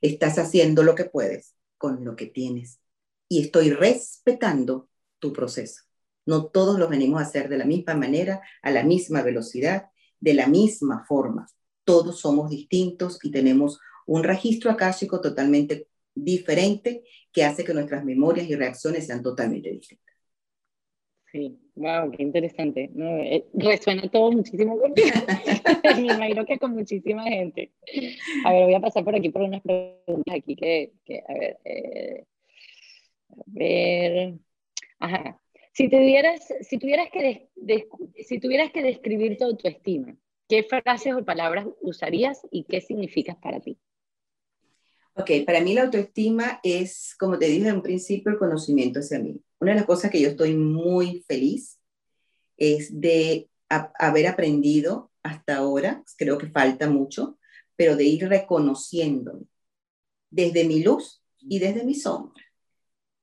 estás 0.00 0.38
haciendo 0.38 0.82
lo 0.82 0.94
que 0.94 1.04
puedes 1.04 1.54
con 1.78 2.04
lo 2.04 2.16
que 2.16 2.26
tienes 2.26 2.80
y 3.28 3.40
estoy 3.40 3.70
respetando 3.70 4.88
tu 5.18 5.32
proceso. 5.32 5.82
No 6.26 6.46
todos 6.46 6.78
lo 6.78 6.88
venimos 6.88 7.20
a 7.20 7.24
hacer 7.24 7.48
de 7.48 7.58
la 7.58 7.64
misma 7.64 7.94
manera, 7.94 8.42
a 8.62 8.70
la 8.70 8.84
misma 8.84 9.22
velocidad, 9.22 9.90
de 10.20 10.34
la 10.34 10.46
misma 10.46 11.04
forma. 11.06 11.48
Todos 11.84 12.20
somos 12.20 12.50
distintos 12.50 13.18
y 13.22 13.30
tenemos 13.30 13.80
un 14.06 14.22
registro 14.22 14.70
acásico 14.70 15.20
totalmente 15.20 15.88
diferente 16.14 17.02
que 17.32 17.44
hace 17.44 17.64
que 17.64 17.74
nuestras 17.74 18.04
memorias 18.04 18.48
y 18.48 18.54
reacciones 18.54 19.06
sean 19.06 19.22
totalmente 19.22 19.70
distintas. 19.70 20.12
Sí, 21.32 21.58
wow, 21.76 22.10
qué 22.10 22.22
interesante. 22.22 22.90
Eh, 22.94 23.46
resuena 23.54 24.06
todo 24.10 24.32
muchísimo 24.32 24.78
contigo. 24.78 25.08
Me 25.96 26.12
imagino 26.12 26.44
que 26.44 26.58
con 26.58 26.72
muchísima 26.72 27.24
gente. 27.24 27.72
A 28.44 28.52
ver, 28.52 28.64
voy 28.64 28.74
a 28.74 28.80
pasar 28.80 29.02
por 29.02 29.14
aquí 29.14 29.30
por 29.30 29.40
unas 29.40 29.62
preguntas 29.62 30.34
aquí 30.36 30.54
que, 30.54 30.92
que 31.06 31.22
a 31.26 31.32
ver, 31.32 31.58
eh, 31.64 32.24
a 33.30 33.42
ver, 33.46 34.34
ajá. 34.98 35.40
Si 35.72 35.88
tuvieras, 35.88 36.52
si 36.60 36.78
tuvieras 36.78 37.08
que, 37.10 37.48
si 38.18 38.38
tuvieras 38.38 38.70
que 38.70 38.82
describir 38.82 39.38
tu 39.38 39.44
autoestima, 39.44 40.14
¿qué 40.48 40.64
frases 40.64 41.14
o 41.14 41.24
palabras 41.24 41.66
usarías 41.80 42.42
y 42.50 42.64
qué 42.64 42.82
significas 42.82 43.36
para 43.36 43.58
ti? 43.60 43.78
Ok, 45.14 45.30
para 45.44 45.60
mí 45.60 45.74
la 45.74 45.82
autoestima 45.82 46.60
es, 46.62 47.14
como 47.18 47.38
te 47.38 47.46
dije 47.46 47.68
en 47.68 47.82
principio, 47.82 48.32
el 48.32 48.38
conocimiento 48.38 49.00
hacia 49.00 49.18
mí. 49.18 49.42
Una 49.60 49.72
de 49.72 49.76
las 49.78 49.86
cosas 49.86 50.10
que 50.10 50.20
yo 50.20 50.28
estoy 50.28 50.54
muy 50.54 51.22
feliz 51.28 51.78
es 52.56 52.98
de 52.98 53.48
haber 53.68 54.26
aprendido 54.26 55.10
hasta 55.22 55.56
ahora, 55.56 56.02
creo 56.16 56.38
que 56.38 56.50
falta 56.50 56.88
mucho, 56.88 57.38
pero 57.76 57.96
de 57.96 58.04
ir 58.04 58.28
reconociéndome 58.28 59.44
desde 60.30 60.64
mi 60.64 60.82
luz 60.82 61.22
y 61.38 61.58
desde 61.58 61.84
mi 61.84 61.94
sombra. 61.94 62.42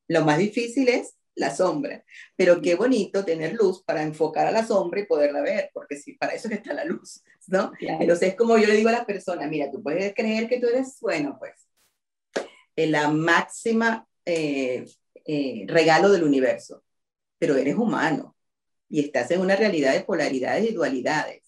Lo 0.07 0.23
más 0.25 0.37
difícil 0.37 0.89
es 0.89 1.15
la 1.35 1.55
sombra, 1.55 2.03
pero 2.35 2.61
qué 2.61 2.75
bonito 2.75 3.23
tener 3.23 3.53
luz 3.53 3.83
para 3.83 4.03
enfocar 4.03 4.45
a 4.47 4.51
la 4.51 4.65
sombra 4.65 4.99
y 4.99 5.05
poderla 5.05 5.41
ver, 5.41 5.71
porque 5.73 5.95
sí, 5.95 6.13
para 6.13 6.33
eso 6.33 6.49
está 6.49 6.73
la 6.73 6.83
luz, 6.83 7.23
¿no? 7.47 7.71
Entonces 7.79 8.29
es 8.29 8.35
como 8.35 8.57
yo 8.57 8.67
le 8.67 8.75
digo 8.75 8.89
a 8.89 8.93
las 8.93 9.05
personas, 9.05 9.49
mira, 9.49 9.71
tú 9.71 9.81
puedes 9.81 10.13
creer 10.13 10.49
que 10.49 10.59
tú 10.59 10.67
eres, 10.67 10.97
bueno, 10.99 11.37
pues, 11.39 11.68
la 12.87 13.09
máxima 13.09 14.07
eh, 14.25 14.85
eh, 15.25 15.65
regalo 15.67 16.09
del 16.11 16.23
universo, 16.23 16.83
pero 17.37 17.55
eres 17.55 17.75
humano 17.75 18.35
y 18.89 19.01
estás 19.01 19.29
en 19.31 19.41
una 19.41 19.55
realidad 19.55 19.93
de 19.93 20.01
polaridades 20.01 20.69
y 20.69 20.73
dualidades. 20.73 21.43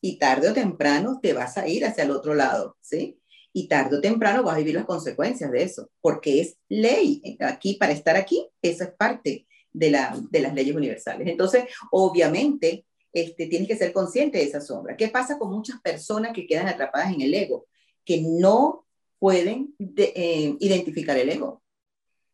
Y 0.00 0.18
tarde 0.18 0.50
o 0.50 0.52
temprano 0.52 1.18
te 1.22 1.32
vas 1.32 1.56
a 1.56 1.66
ir 1.66 1.86
hacia 1.86 2.04
el 2.04 2.10
otro 2.10 2.34
lado, 2.34 2.76
¿sí? 2.82 3.18
Y 3.54 3.68
tarde 3.68 3.96
o 3.96 4.00
temprano 4.00 4.42
vas 4.42 4.56
a 4.56 4.58
vivir 4.58 4.74
las 4.74 4.84
consecuencias 4.84 5.50
de 5.50 5.62
eso, 5.62 5.90
porque 6.02 6.40
es 6.40 6.58
ley. 6.68 7.38
Aquí, 7.40 7.74
para 7.74 7.92
estar 7.92 8.16
aquí, 8.16 8.46
eso 8.60 8.84
es 8.84 8.90
parte 8.90 9.46
de, 9.72 9.90
la, 9.90 10.14
de 10.30 10.40
las 10.40 10.52
leyes 10.54 10.76
universales. 10.76 11.26
Entonces, 11.26 11.64
obviamente, 11.90 12.84
este, 13.14 13.46
tienes 13.46 13.68
que 13.68 13.76
ser 13.76 13.92
consciente 13.92 14.38
de 14.38 14.44
esa 14.44 14.60
sombra. 14.60 14.96
¿Qué 14.96 15.08
pasa 15.08 15.38
con 15.38 15.50
muchas 15.50 15.80
personas 15.80 16.32
que 16.34 16.46
quedan 16.46 16.68
atrapadas 16.68 17.14
en 17.14 17.22
el 17.22 17.32
ego? 17.32 17.66
Que 18.04 18.20
no 18.20 18.83
pueden 19.24 19.74
eh, 19.78 20.54
identificar 20.60 21.16
el 21.16 21.30
ego, 21.30 21.62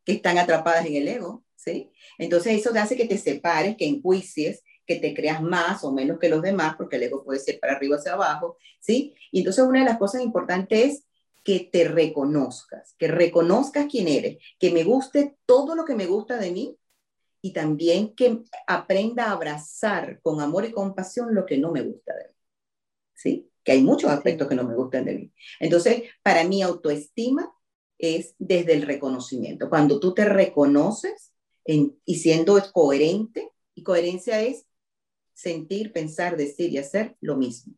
que 0.05 0.15
están 0.15 0.39
atrapadas 0.39 0.85
en 0.87 0.97
el 0.97 1.07
ego, 1.07 1.45
¿sí? 1.55 1.89
Entonces 2.19 2.59
eso 2.59 2.73
te 2.73 2.81
hace 2.81 2.97
que 2.97 3.07
te 3.07 3.17
separes, 3.17 3.77
que 3.77 3.87
enjuicies, 3.87 4.65
que 4.85 4.97
te 4.97 5.15
creas 5.15 5.41
más 5.41 5.85
o 5.85 5.93
menos 5.93 6.19
que 6.19 6.29
los 6.29 6.43
demás, 6.43 6.75
porque 6.77 6.97
el 6.97 7.05
ego 7.05 7.23
puede 7.23 7.39
ser 7.39 7.61
para 7.61 7.75
arriba 7.75 7.95
o 7.95 7.99
hacia 8.01 8.15
abajo, 8.15 8.57
¿sí? 8.81 9.15
Y 9.31 9.39
entonces 9.39 9.65
una 9.65 9.79
de 9.79 9.85
las 9.85 9.99
cosas 9.99 10.21
importantes 10.23 10.85
es 10.85 11.05
que 11.45 11.61
te 11.61 11.85
reconozcas, 11.85 12.97
que 12.99 13.07
reconozcas 13.07 13.87
quién 13.89 14.09
eres, 14.09 14.39
que 14.59 14.73
me 14.73 14.83
guste 14.83 15.37
todo 15.47 15.77
lo 15.77 15.85
que 15.85 15.95
me 15.95 16.07
gusta 16.07 16.39
de 16.39 16.51
mí 16.51 16.77
y 17.41 17.53
también 17.53 18.17
que 18.17 18.43
aprenda 18.67 19.27
a 19.27 19.33
abrazar 19.35 20.21
con 20.23 20.41
amor 20.41 20.65
y 20.65 20.73
compasión 20.73 21.37
lo 21.37 21.47
que 21.47 21.57
no 21.57 21.71
me 21.71 21.83
gusta 21.83 22.17
de 22.17 22.25
mí, 22.25 22.35
¿sí? 23.15 23.51
Que 23.65 23.73
hay 23.73 23.83
muchos 23.83 24.11
aspectos 24.11 24.49
que 24.49 24.55
no 24.55 24.65
me 24.65 24.75
gustan 24.75 25.05
de 25.05 25.15
mí. 25.15 25.33
Entonces, 25.59 26.03
para 26.23 26.45
mí, 26.45 26.63
autoestima 26.63 27.53
es 27.99 28.35
desde 28.39 28.75
el 28.75 28.83
reconocimiento. 28.83 29.69
Cuando 29.69 30.01
tú 30.01 30.15
te 30.15 30.25
reconoces 30.25 31.33
y 31.65 32.15
siendo 32.17 32.61
coherente, 32.73 33.51
y 33.75 33.83
coherencia 33.83 34.43
es 34.43 34.67
sentir, 35.33 35.93
pensar, 35.93 36.37
decir 36.37 36.71
y 36.71 36.79
hacer 36.79 37.17
lo 37.21 37.37
mismo. 37.37 37.75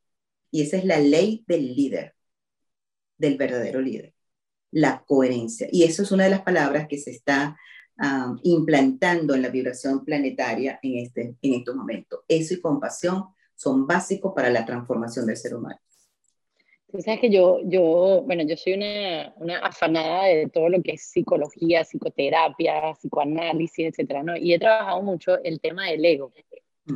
Y 0.51 0.63
esa 0.63 0.77
es 0.77 0.85
la 0.85 0.99
ley 0.99 1.45
del 1.47 1.75
líder, 1.75 2.15
del 3.17 3.37
verdadero 3.37 3.81
líder, 3.81 4.15
la 4.71 5.05
coherencia. 5.07 5.69
Y 5.71 5.85
eso 5.85 6.03
es 6.03 6.13
una 6.13 6.25
de 6.25 6.31
las 6.31 6.43
palabras 6.43 6.87
que 6.89 6.99
se 6.99 7.11
está 7.11 7.57
ah, 7.99 8.35
implantando 8.43 9.35
en 9.35 9.43
la 9.43 9.49
vibración 9.49 10.05
planetaria 10.05 10.79
en, 10.83 10.99
este, 10.99 11.37
en 11.41 11.55
estos 11.55 11.77
momentos. 11.77 12.21
Eso 12.29 12.55
y 12.55 12.61
compasión 12.61 13.27
son 13.63 13.87
básicos 13.87 14.33
para 14.35 14.51
la 14.51 14.65
transformación 14.65 15.27
del 15.27 15.37
ser 15.37 15.55
humano. 15.55 15.79
Tú 16.91 17.01
sabes 17.01 17.21
que 17.21 17.31
yo, 17.31 17.61
yo, 17.65 18.23
bueno, 18.27 18.43
yo 18.43 18.55
soy 18.57 18.75
una, 18.75 19.33
una 19.37 19.59
afanada 19.61 20.25
de 20.25 20.49
todo 20.49 20.69
lo 20.69 20.83
que 20.83 20.93
es 20.93 21.05
psicología, 21.05 21.85
psicoterapia, 21.85 22.93
psicoanálisis, 22.95 23.87
etcétera, 23.87 24.23
¿no? 24.23 24.37
Y 24.37 24.53
he 24.53 24.59
trabajado 24.59 25.01
mucho 25.01 25.43
el 25.43 25.61
tema 25.61 25.87
del 25.87 26.05
ego. 26.05 26.33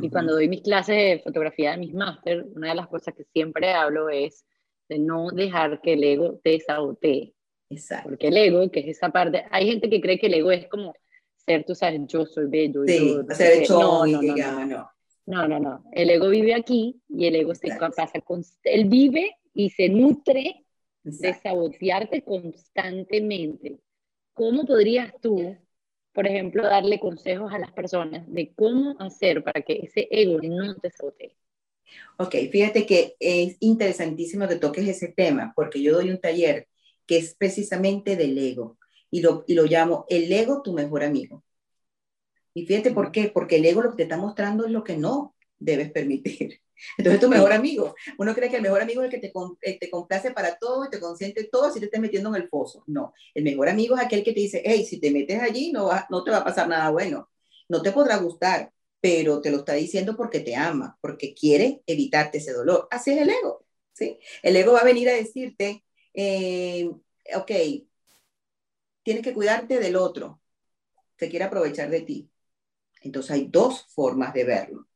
Y 0.01 0.09
cuando 0.09 0.33
doy 0.33 0.49
mis 0.49 0.61
clases 0.61 0.95
de 0.95 1.21
fotografía 1.23 1.71
de 1.71 1.77
mis 1.77 1.93
máster, 1.93 2.45
una 2.55 2.69
de 2.69 2.75
las 2.75 2.87
cosas 2.87 3.15
que 3.15 3.23
siempre 3.23 3.71
hablo 3.71 4.09
es 4.09 4.45
de 4.89 4.99
no 4.99 5.31
dejar 5.31 5.81
que 5.81 5.93
el 5.93 6.03
ego 6.03 6.39
te 6.43 6.59
sabotee. 6.59 7.33
Exacto. 7.69 8.09
Porque 8.09 8.27
el 8.27 8.37
ego, 8.37 8.69
que 8.69 8.81
es 8.81 8.87
esa 8.87 9.09
parte, 9.09 9.45
hay 9.49 9.67
gente 9.67 9.89
que 9.89 10.01
cree 10.01 10.19
que 10.19 10.27
el 10.27 10.35
ego 10.35 10.51
es 10.51 10.67
como 10.67 10.93
ser, 11.37 11.63
tú 11.65 11.73
sabes, 11.73 12.01
yo 12.07 12.25
soy 12.25 12.47
bello. 12.47 12.83
Sí, 12.85 13.15
yo, 13.15 13.33
ser 13.33 13.63
hecho 13.63 13.79
no, 13.79 14.05
no, 14.05 14.21
no, 14.21 14.65
no, 14.65 14.91
no, 15.27 15.45
no, 15.45 15.59
no. 15.59 15.83
El 15.91 16.09
ego 16.09 16.29
vive 16.29 16.55
aquí 16.55 17.01
y 17.09 17.27
el 17.27 17.35
ego 17.35 17.53
se 17.53 17.67
pasa 17.77 18.21
con, 18.21 18.43
él 18.63 18.85
vive 18.85 19.35
y 19.53 19.69
se 19.69 19.89
nutre 19.89 20.65
de 21.03 21.33
sabotearte 21.33 22.23
constantemente. 22.23 23.77
¿Cómo 24.33 24.65
podrías 24.65 25.13
tú, 25.21 25.57
por 26.13 26.27
ejemplo, 26.27 26.63
darle 26.63 26.99
consejos 26.99 27.51
a 27.51 27.59
las 27.59 27.73
personas 27.73 28.23
de 28.31 28.53
cómo 28.55 28.95
hacer 28.99 29.43
para 29.43 29.61
que 29.61 29.81
ese 29.83 30.07
ego 30.09 30.39
no 30.41 30.75
te 30.75 30.91
sabotee? 30.91 31.35
Ok, 32.17 32.35
fíjate 32.49 32.85
que 32.85 33.15
es 33.19 33.57
interesantísimo 33.59 34.47
que 34.47 34.55
toques 34.55 34.87
ese 34.87 35.09
tema, 35.09 35.51
porque 35.55 35.81
yo 35.81 35.93
doy 35.93 36.09
un 36.09 36.21
taller 36.21 36.69
que 37.05 37.17
es 37.17 37.35
precisamente 37.35 38.15
del 38.15 38.37
ego 38.37 38.77
y 39.11 39.21
lo, 39.21 39.43
y 39.45 39.55
lo 39.55 39.65
llamo 39.65 40.05
el 40.09 40.31
ego 40.31 40.61
tu 40.61 40.71
mejor 40.71 41.03
amigo. 41.03 41.43
Y 42.57 42.65
fíjate 42.65 42.89
por 42.89 43.11
qué, 43.11 43.29
porque 43.31 43.57
el 43.57 43.65
ego 43.65 43.83
lo 43.83 43.91
que 43.91 43.97
te 43.97 44.03
está 44.03 44.17
mostrando 44.17 44.65
es 44.65 44.71
lo 44.71 44.83
que 44.83 44.97
no 44.97 45.35
debes 45.59 45.91
permitir. 45.91 46.59
Entonces 46.97 47.21
tu 47.21 47.29
mejor 47.29 47.53
amigo, 47.53 47.93
uno 48.17 48.33
cree 48.33 48.49
que 48.49 48.55
el 48.55 48.63
mejor 48.63 48.81
amigo 48.81 49.03
es 49.03 49.05
el 49.05 49.11
que 49.11 49.19
te, 49.19 49.31
eh, 49.61 49.77
te 49.77 49.91
complace 49.91 50.31
para 50.31 50.57
todo 50.57 50.85
y 50.85 50.89
te 50.89 50.99
consiente 50.99 51.43
todo 51.51 51.71
si 51.71 51.77
te 51.79 51.85
estás 51.85 52.01
metiendo 52.01 52.29
en 52.29 52.41
el 52.41 52.49
pozo. 52.49 52.83
No, 52.87 53.13
el 53.35 53.43
mejor 53.43 53.69
amigo 53.69 53.95
es 53.95 54.03
aquel 54.03 54.23
que 54.23 54.33
te 54.33 54.39
dice, 54.39 54.63
hey, 54.65 54.83
si 54.87 54.99
te 54.99 55.11
metes 55.11 55.39
allí 55.39 55.71
no, 55.71 55.85
va, 55.85 56.07
no 56.09 56.23
te 56.23 56.31
va 56.31 56.37
a 56.37 56.43
pasar 56.43 56.67
nada 56.67 56.89
bueno. 56.89 57.29
No 57.69 57.83
te 57.83 57.91
podrá 57.91 58.17
gustar, 58.17 58.71
pero 58.99 59.39
te 59.39 59.51
lo 59.51 59.57
está 59.57 59.73
diciendo 59.73 60.17
porque 60.17 60.39
te 60.39 60.55
ama, 60.55 60.97
porque 60.99 61.35
quiere 61.35 61.83
evitarte 61.85 62.39
ese 62.39 62.53
dolor. 62.53 62.87
Así 62.89 63.11
es 63.11 63.19
el 63.19 63.29
ego, 63.29 63.67
¿sí? 63.93 64.17
El 64.41 64.55
ego 64.55 64.73
va 64.73 64.79
a 64.79 64.83
venir 64.83 65.09
a 65.09 65.13
decirte, 65.13 65.83
eh, 66.15 66.89
ok, 67.35 67.51
tienes 69.03 69.23
que 69.23 69.35
cuidarte 69.35 69.77
del 69.77 69.95
otro, 69.95 70.41
te 71.17 71.29
quiere 71.29 71.45
aprovechar 71.45 71.91
de 71.91 72.01
ti. 72.01 72.31
Entonces 73.07 73.31
hay 73.31 73.47
dos 73.49 73.85
formas 73.89 74.33
de 74.33 74.43
verlo. 74.43 74.87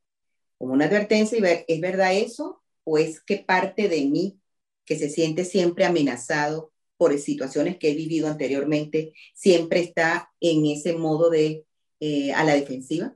Como 0.57 0.73
una 0.73 0.85
advertencia 0.85 1.37
y 1.37 1.41
ver, 1.41 1.65
¿es 1.67 1.79
verdad 1.79 2.13
eso? 2.13 2.61
¿O 2.83 2.97
es 2.97 3.21
que 3.21 3.37
parte 3.37 3.87
de 3.87 4.05
mí 4.05 4.37
que 4.85 4.97
se 4.97 5.09
siente 5.09 5.45
siempre 5.45 5.85
amenazado 5.85 6.71
por 6.97 7.17
situaciones 7.17 7.77
que 7.77 7.91
he 7.91 7.95
vivido 7.95 8.27
anteriormente, 8.27 9.13
siempre 9.33 9.79
está 9.79 10.29
en 10.41 10.65
ese 10.65 10.93
modo 10.93 11.29
de 11.29 11.65
eh, 11.99 12.33
a 12.33 12.43
la 12.43 12.53
defensiva? 12.53 13.15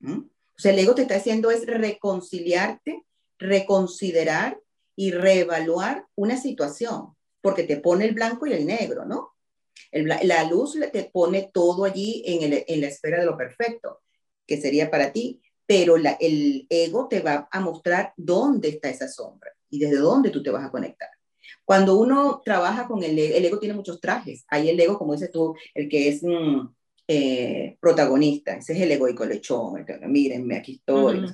O 0.00 0.28
sea, 0.56 0.72
el 0.72 0.78
ego 0.78 0.94
te 0.94 1.02
está 1.02 1.16
haciendo 1.16 1.50
es 1.50 1.66
reconciliarte, 1.66 3.04
reconsiderar 3.38 4.60
y 4.94 5.10
reevaluar 5.10 6.06
una 6.14 6.40
situación, 6.40 7.16
porque 7.40 7.64
te 7.64 7.78
pone 7.78 8.04
el 8.04 8.14
blanco 8.14 8.46
y 8.46 8.52
el 8.52 8.66
negro, 8.66 9.04
¿no? 9.04 9.32
la 9.92 10.44
luz 10.44 10.76
te 10.92 11.04
pone 11.04 11.50
todo 11.52 11.84
allí 11.84 12.22
en, 12.26 12.64
en 12.66 12.80
la 12.80 12.88
esfera 12.88 13.20
de 13.20 13.26
lo 13.26 13.36
perfecto 13.36 14.00
que 14.48 14.60
sería 14.60 14.90
para 14.90 15.12
ti, 15.12 15.40
pero 15.66 15.96
el 15.96 16.66
ego 16.70 17.06
te 17.06 17.20
va 17.20 17.48
a 17.52 17.60
mostrar 17.60 18.14
dónde 18.16 18.70
está 18.70 18.88
esa 18.88 19.06
sombra 19.06 19.52
y 19.68 19.78
desde 19.78 19.98
dónde 19.98 20.30
tú 20.30 20.42
te 20.42 20.50
vas 20.50 20.64
a 20.64 20.70
conectar. 20.70 21.10
Cuando 21.64 21.98
uno 21.98 22.40
trabaja 22.42 22.88
con 22.88 23.02
el 23.02 23.18
ego, 23.18 23.36
el 23.36 23.44
ego 23.44 23.58
tiene 23.58 23.74
muchos 23.74 24.00
trajes. 24.00 24.46
Hay 24.48 24.70
el 24.70 24.80
ego, 24.80 24.98
como 24.98 25.12
dices 25.12 25.30
tú, 25.30 25.54
el 25.74 25.88
que 25.88 26.08
es 26.08 26.22
mm, 26.22 26.66
eh, 27.06 27.76
protagonista, 27.78 28.56
ese 28.56 28.72
es 28.72 28.80
el 28.80 28.92
egoico 28.92 29.26
lechón, 29.26 29.78
el 29.78 29.84
que, 29.84 29.98
mírenme, 30.06 30.56
aquí 30.56 30.76
estoy, 30.76 31.24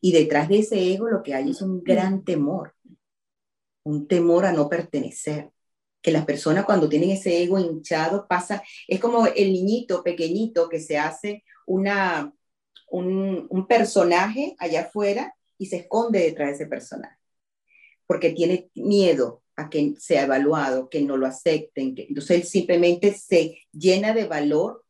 y 0.00 0.12
detrás 0.12 0.48
de 0.48 0.58
ese 0.58 0.92
ego 0.92 1.08
lo 1.08 1.22
que 1.22 1.34
hay 1.34 1.50
es 1.50 1.62
un 1.62 1.82
gran 1.82 2.24
temor, 2.24 2.74
un 3.84 4.06
temor 4.06 4.44
a 4.44 4.52
no 4.52 4.68
pertenecer, 4.68 5.50
que 6.02 6.12
las 6.12 6.24
personas 6.24 6.64
cuando 6.64 6.88
tienen 6.88 7.10
ese 7.10 7.42
ego 7.42 7.58
hinchado 7.58 8.26
pasa, 8.28 8.62
es 8.86 9.00
como 9.00 9.26
el 9.26 9.52
niñito 9.52 10.04
pequeñito 10.04 10.68
que 10.68 10.78
se 10.78 10.98
hace 10.98 11.44
una, 11.66 12.34
un, 12.88 13.66
personaje 13.68 14.54
allá 14.58 14.82
afuera 14.82 15.34
y 15.58 15.66
se 15.66 15.76
esconde 15.76 16.20
detrás 16.20 16.48
de 16.48 16.54
ese 16.54 16.66
personaje, 16.66 17.16
porque 18.06 18.30
tiene 18.30 18.70
miedo 18.74 19.42
a 19.56 19.70
que 19.70 19.94
sea 19.98 20.24
evaluado, 20.24 20.88
que 20.88 21.02
no 21.02 21.16
lo 21.16 21.26
acepten. 21.26 21.94
Que, 21.94 22.06
entonces 22.08 22.38
él 22.38 22.44
simplemente 22.44 23.14
se 23.14 23.58
llena 23.72 24.12
de 24.12 24.26
valor 24.26 24.84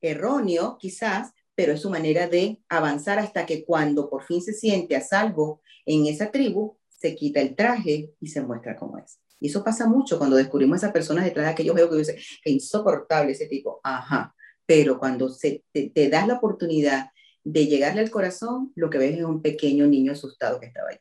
erróneo, 0.00 0.76
quizás, 0.78 1.32
pero 1.54 1.72
es 1.72 1.80
su 1.80 1.90
manera 1.90 2.28
de 2.28 2.60
avanzar 2.68 3.18
hasta 3.18 3.46
que 3.46 3.64
cuando 3.64 4.10
por 4.10 4.24
fin 4.24 4.42
se 4.42 4.52
siente 4.52 4.96
a 4.96 5.00
salvo 5.00 5.62
en 5.86 6.06
esa 6.06 6.30
tribu, 6.30 6.78
se 6.88 7.14
quita 7.14 7.40
el 7.40 7.54
traje 7.54 8.12
y 8.20 8.28
se 8.28 8.40
muestra 8.40 8.76
como 8.76 8.98
es. 8.98 9.18
Y 9.40 9.48
eso 9.48 9.62
pasa 9.62 9.86
mucho 9.86 10.18
cuando 10.18 10.36
descubrimos 10.36 10.76
a 10.76 10.78
esas 10.78 10.92
personas 10.92 11.24
detrás 11.24 11.46
de 11.46 11.52
aquellos 11.52 11.74
veo 11.74 11.90
que 11.90 11.96
dicen, 11.96 12.16
que 12.42 12.50
insoportable 12.50 13.32
ese 13.32 13.46
tipo. 13.46 13.80
Ajá. 13.82 14.34
Pero 14.64 14.98
cuando 14.98 15.28
se, 15.28 15.64
te, 15.72 15.90
te 15.90 16.08
das 16.08 16.26
la 16.26 16.34
oportunidad 16.34 17.10
de 17.44 17.66
llegarle 17.66 18.00
al 18.00 18.10
corazón, 18.10 18.72
lo 18.74 18.90
que 18.90 18.98
ves 18.98 19.18
es 19.18 19.24
un 19.24 19.42
pequeño 19.42 19.86
niño 19.86 20.12
asustado 20.12 20.58
que 20.58 20.66
estaba 20.66 20.88
ahí. 20.90 20.98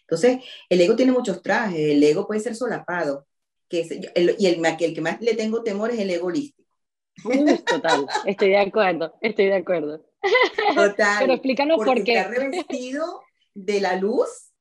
Entonces, 0.00 0.38
el 0.68 0.80
ego 0.80 0.96
tiene 0.96 1.12
muchos 1.12 1.42
trajes, 1.42 1.78
el 1.78 2.02
ego 2.02 2.26
puede 2.26 2.40
ser 2.40 2.56
solapado, 2.56 3.26
que 3.68 3.80
y 3.80 4.46
el, 4.46 4.64
el 4.64 4.94
que 4.94 5.00
más 5.00 5.20
le 5.20 5.34
tengo 5.34 5.62
temor 5.62 5.90
es 5.90 6.00
el 6.00 6.10
ego 6.10 6.26
holístico. 6.26 6.70
total, 7.66 8.06
estoy 8.26 8.50
de 8.50 8.58
acuerdo, 8.58 9.14
estoy 9.20 9.46
de 9.46 9.56
acuerdo. 9.56 10.04
Total. 10.74 11.16
Pero 11.20 11.32
explícanos 11.34 11.76
por 11.76 12.02
qué. 12.04 12.18
Está 12.18 12.30
revestido 12.30 13.22
de 13.54 13.80
la 13.80 13.96
luz, 13.96 14.52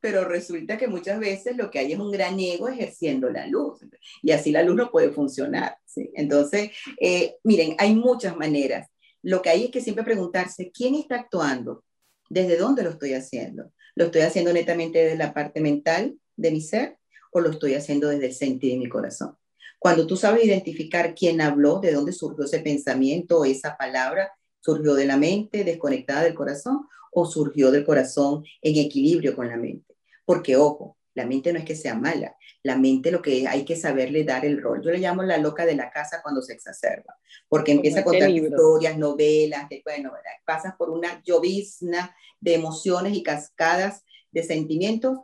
pero 0.00 0.24
resulta 0.24 0.76
que 0.76 0.86
muchas 0.86 1.18
veces 1.18 1.56
lo 1.56 1.70
que 1.70 1.80
hay 1.80 1.92
es 1.92 1.98
un 1.98 2.10
gran 2.10 2.38
ego 2.38 2.68
ejerciendo 2.68 3.30
la 3.30 3.46
luz. 3.46 3.80
Y 4.22 4.32
así 4.32 4.52
la 4.52 4.62
luz 4.62 4.76
no 4.76 4.90
puede 4.90 5.10
funcionar. 5.10 5.76
¿sí? 5.84 6.10
Entonces, 6.14 6.70
eh, 7.00 7.36
miren, 7.42 7.74
hay 7.78 7.94
muchas 7.94 8.36
maneras. 8.36 8.88
Lo 9.22 9.42
que 9.42 9.50
hay 9.50 9.64
es 9.64 9.70
que 9.70 9.80
siempre 9.80 10.04
preguntarse, 10.04 10.70
¿quién 10.72 10.94
está 10.94 11.16
actuando? 11.16 11.84
¿Desde 12.28 12.56
dónde 12.56 12.82
lo 12.82 12.90
estoy 12.90 13.14
haciendo? 13.14 13.72
¿Lo 13.94 14.06
estoy 14.06 14.22
haciendo 14.22 14.52
netamente 14.52 14.98
desde 14.98 15.18
la 15.18 15.34
parte 15.34 15.60
mental 15.60 16.18
de 16.36 16.50
mi 16.50 16.60
ser 16.60 16.98
o 17.32 17.40
lo 17.40 17.50
estoy 17.50 17.74
haciendo 17.74 18.08
desde 18.08 18.26
el 18.26 18.34
sentir 18.34 18.72
de 18.72 18.78
mi 18.78 18.88
corazón? 18.88 19.36
Cuando 19.78 20.06
tú 20.06 20.16
sabes 20.16 20.44
identificar 20.44 21.14
quién 21.14 21.40
habló, 21.40 21.78
de 21.80 21.92
dónde 21.92 22.12
surgió 22.12 22.44
ese 22.44 22.60
pensamiento, 22.60 23.44
esa 23.44 23.76
palabra, 23.76 24.32
surgió 24.60 24.94
de 24.94 25.06
la 25.06 25.16
mente 25.16 25.64
desconectada 25.64 26.22
del 26.22 26.34
corazón 26.34 26.86
o 27.12 27.26
surgió 27.26 27.70
del 27.70 27.84
corazón 27.84 28.44
en 28.60 28.76
equilibrio 28.76 29.34
con 29.34 29.48
la 29.48 29.56
mente. 29.56 29.96
Porque, 30.24 30.56
ojo, 30.56 30.96
la 31.14 31.26
mente 31.26 31.52
no 31.52 31.58
es 31.58 31.64
que 31.64 31.76
sea 31.76 31.94
mala, 31.94 32.36
la 32.62 32.76
mente 32.76 33.10
lo 33.10 33.22
que 33.22 33.46
hay 33.46 33.64
que 33.64 33.76
saberle 33.76 34.24
dar 34.24 34.44
el 34.44 34.60
rol. 34.60 34.82
Yo 34.82 34.90
le 34.90 34.98
llamo 34.98 35.22
la 35.22 35.38
loca 35.38 35.64
de 35.64 35.76
la 35.76 35.90
casa 35.90 36.20
cuando 36.22 36.42
se 36.42 36.52
exacerba, 36.52 37.18
porque 37.48 37.72
empieza 37.72 38.00
a 38.00 38.04
contar 38.04 38.30
historias, 38.30 38.98
novelas, 38.98 39.68
de, 39.68 39.82
bueno, 39.84 40.12
pasas 40.44 40.74
por 40.76 40.90
una 40.90 41.22
llovizna 41.22 42.14
de 42.40 42.54
emociones 42.54 43.14
y 43.14 43.22
cascadas 43.22 44.04
de 44.30 44.42
sentimientos 44.42 45.18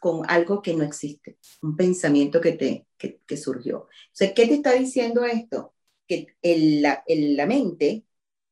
con 0.00 0.28
algo 0.28 0.62
que 0.62 0.74
no 0.74 0.84
existe, 0.84 1.38
un 1.62 1.76
pensamiento 1.76 2.40
que 2.40 2.52
te 2.52 2.86
que, 2.98 3.36
surgió. 3.36 3.88
¿qué 4.16 4.30
te 4.32 4.54
está 4.54 4.72
diciendo 4.72 5.24
esto? 5.24 5.74
Que 6.06 6.26
la, 6.42 7.02
la 7.06 7.46
mente 7.46 8.04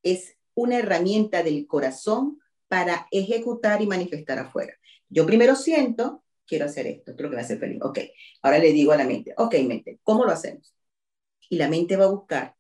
es 0.02 0.36
una 0.54 0.78
herramienta 0.78 1.42
del 1.42 1.66
corazón 1.66 2.40
para 2.68 3.06
ejecutar 3.10 3.82
y 3.82 3.86
manifestar 3.86 4.38
afuera. 4.38 4.74
Yo 5.08 5.26
primero 5.26 5.56
siento, 5.56 6.22
quiero 6.50 6.66
hacer 6.66 6.86
esto, 6.86 7.12
esto 7.12 7.22
es 7.22 7.24
lo 7.24 7.30
que 7.30 7.36
me 7.36 7.42
hace 7.42 7.56
feliz. 7.58 7.80
Ok, 7.82 8.00
ahora 8.42 8.58
le 8.58 8.72
digo 8.72 8.92
a 8.92 8.96
la 8.96 9.04
mente, 9.04 9.34
ok, 9.36 9.54
mente, 9.66 10.00
¿cómo 10.02 10.24
lo 10.24 10.32
hacemos? 10.32 10.74
Y 11.48 11.56
la 11.56 11.68
mente 11.68 11.96
va 11.96 12.06
a 12.06 12.08
buscar 12.08 12.56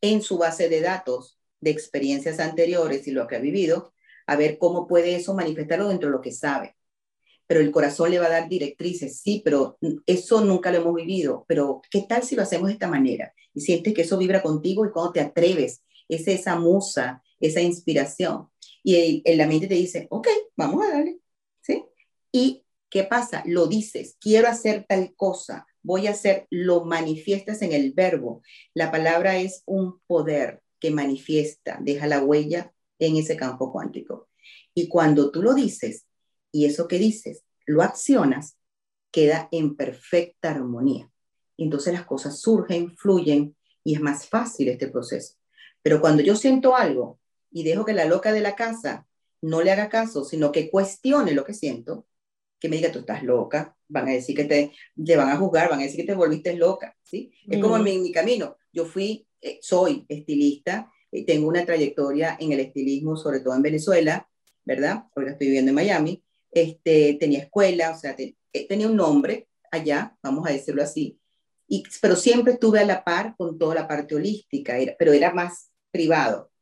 en 0.00 0.22
su 0.22 0.38
base 0.38 0.68
de 0.68 0.80
datos 0.80 1.38
de 1.60 1.70
experiencias 1.70 2.40
anteriores 2.40 3.06
y 3.08 3.12
lo 3.12 3.26
que 3.26 3.36
ha 3.36 3.40
vivido, 3.40 3.94
a 4.26 4.36
ver 4.36 4.58
cómo 4.58 4.86
puede 4.86 5.16
eso 5.16 5.34
manifestarlo 5.34 5.88
dentro 5.88 6.08
de 6.08 6.16
lo 6.16 6.20
que 6.22 6.32
sabe 6.32 6.76
pero 7.52 7.60
el 7.60 7.70
corazón 7.70 8.10
le 8.10 8.18
va 8.18 8.26
a 8.28 8.30
dar 8.30 8.48
directrices, 8.48 9.20
sí, 9.20 9.42
pero 9.44 9.76
eso 10.06 10.40
nunca 10.42 10.70
lo 10.72 10.78
hemos 10.78 10.94
vivido, 10.94 11.44
pero 11.46 11.82
¿qué 11.90 12.06
tal 12.08 12.22
si 12.22 12.34
lo 12.34 12.40
hacemos 12.40 12.68
de 12.68 12.72
esta 12.72 12.88
manera? 12.88 13.34
Y 13.52 13.60
sientes 13.60 13.92
que 13.92 14.00
eso 14.00 14.16
vibra 14.16 14.40
contigo 14.40 14.86
y 14.86 14.90
cuando 14.90 15.12
te 15.12 15.20
atreves, 15.20 15.82
es 16.08 16.26
esa 16.28 16.56
musa, 16.58 17.22
esa 17.40 17.60
inspiración. 17.60 18.48
Y 18.82 19.22
en 19.24 19.36
la 19.36 19.46
mente 19.46 19.66
te 19.66 19.74
dice, 19.74 20.06
ok, 20.08 20.28
vamos 20.56 20.82
a 20.82 20.92
darle, 20.94 21.18
¿sí? 21.60 21.84
¿Y 22.32 22.64
qué 22.92 23.04
pasa? 23.04 23.42
Lo 23.46 23.66
dices, 23.68 24.18
quiero 24.20 24.48
hacer 24.48 24.84
tal 24.86 25.14
cosa, 25.16 25.66
voy 25.82 26.08
a 26.08 26.10
hacer, 26.10 26.46
lo 26.50 26.84
manifiestas 26.84 27.62
en 27.62 27.72
el 27.72 27.94
verbo. 27.94 28.42
La 28.74 28.90
palabra 28.90 29.38
es 29.38 29.62
un 29.64 29.98
poder 30.06 30.62
que 30.78 30.90
manifiesta, 30.90 31.78
deja 31.80 32.06
la 32.06 32.22
huella 32.22 32.70
en 32.98 33.16
ese 33.16 33.34
campo 33.34 33.72
cuántico. 33.72 34.28
Y 34.74 34.88
cuando 34.88 35.30
tú 35.30 35.42
lo 35.42 35.54
dices, 35.54 36.04
y 36.52 36.66
eso 36.66 36.86
que 36.86 36.98
dices 36.98 37.44
lo 37.64 37.80
accionas, 37.82 38.58
queda 39.10 39.48
en 39.52 39.74
perfecta 39.74 40.50
armonía. 40.50 41.10
Entonces 41.56 41.94
las 41.94 42.04
cosas 42.04 42.40
surgen, 42.40 42.94
fluyen 42.98 43.56
y 43.84 43.94
es 43.94 44.02
más 44.02 44.28
fácil 44.28 44.68
este 44.68 44.88
proceso. 44.88 45.36
Pero 45.80 46.02
cuando 46.02 46.22
yo 46.22 46.36
siento 46.36 46.76
algo 46.76 47.18
y 47.50 47.62
dejo 47.62 47.86
que 47.86 47.94
la 47.94 48.04
loca 48.04 48.32
de 48.34 48.40
la 48.40 48.54
casa 48.54 49.06
no 49.40 49.62
le 49.62 49.70
haga 49.70 49.88
caso, 49.88 50.24
sino 50.24 50.52
que 50.52 50.70
cuestione 50.70 51.32
lo 51.32 51.44
que 51.44 51.54
siento, 51.54 52.06
que 52.62 52.68
me 52.68 52.76
diga, 52.76 52.92
tú 52.92 53.00
estás 53.00 53.24
loca, 53.24 53.76
van 53.88 54.06
a 54.08 54.12
decir 54.12 54.36
que 54.36 54.44
te, 54.44 54.70
te 55.04 55.16
van 55.16 55.28
a 55.30 55.36
juzgar, 55.36 55.68
van 55.68 55.80
a 55.80 55.82
decir 55.82 55.96
que 55.96 56.06
te 56.06 56.14
volviste 56.14 56.54
loca, 56.54 56.96
¿sí? 57.02 57.32
Es 57.50 57.60
como 57.60 57.76
en 57.76 57.82
mi, 57.82 58.12
camino. 58.12 58.56
Yo 58.72 58.86
fui, 58.86 59.26
eh, 59.40 59.58
soy 59.60 60.06
estilista, 60.08 60.88
eh, 61.10 61.26
tengo 61.26 61.48
una 61.48 61.66
trayectoria 61.66 62.36
en 62.38 62.52
el 62.52 62.60
estilismo, 62.60 63.16
sobre 63.16 63.40
todo 63.40 63.56
en 63.56 63.62
Venezuela, 63.62 64.28
¿verdad? 64.64 65.06
Ahora 65.16 65.32
estoy 65.32 65.48
viviendo 65.48 65.70
en 65.70 65.74
Miami, 65.74 66.22
este, 66.52 67.16
tenía 67.18 67.40
escuela, 67.40 67.90
o 67.90 67.98
sea, 67.98 68.14
eh, 68.16 68.36
tenía 68.68 68.86
un 68.86 68.94
nombre 68.94 69.48
allá, 69.72 70.16
vamos 70.22 70.48
a 70.48 70.52
decirlo 70.52 70.84
así, 70.84 71.18
y, 71.66 71.82
pero 72.00 72.14
siempre 72.14 72.52
estuve 72.52 72.78
a 72.78 72.86
la 72.86 73.02
par 73.02 73.34
con 73.36 73.58
toda 73.58 73.74
la 73.74 73.88
parte 73.88 74.14
holística, 74.14 74.78
era, 74.78 74.94
pero 74.96 75.12
era 75.12 75.34
más 75.34 75.72
privado. 75.90 76.52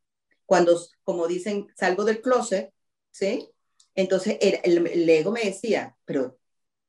Cuando, 0.47 0.81
como 1.03 1.29
dicen, 1.29 1.67
salgo 1.77 2.07
del 2.07 2.23
closet, 2.23 2.73
¿sí? 3.11 3.51
Entonces 4.01 4.39
el, 4.41 4.87
el, 4.87 5.09
ego 5.09 5.33
me 5.33 5.43
decía, 5.43 5.97
pero 6.05 6.39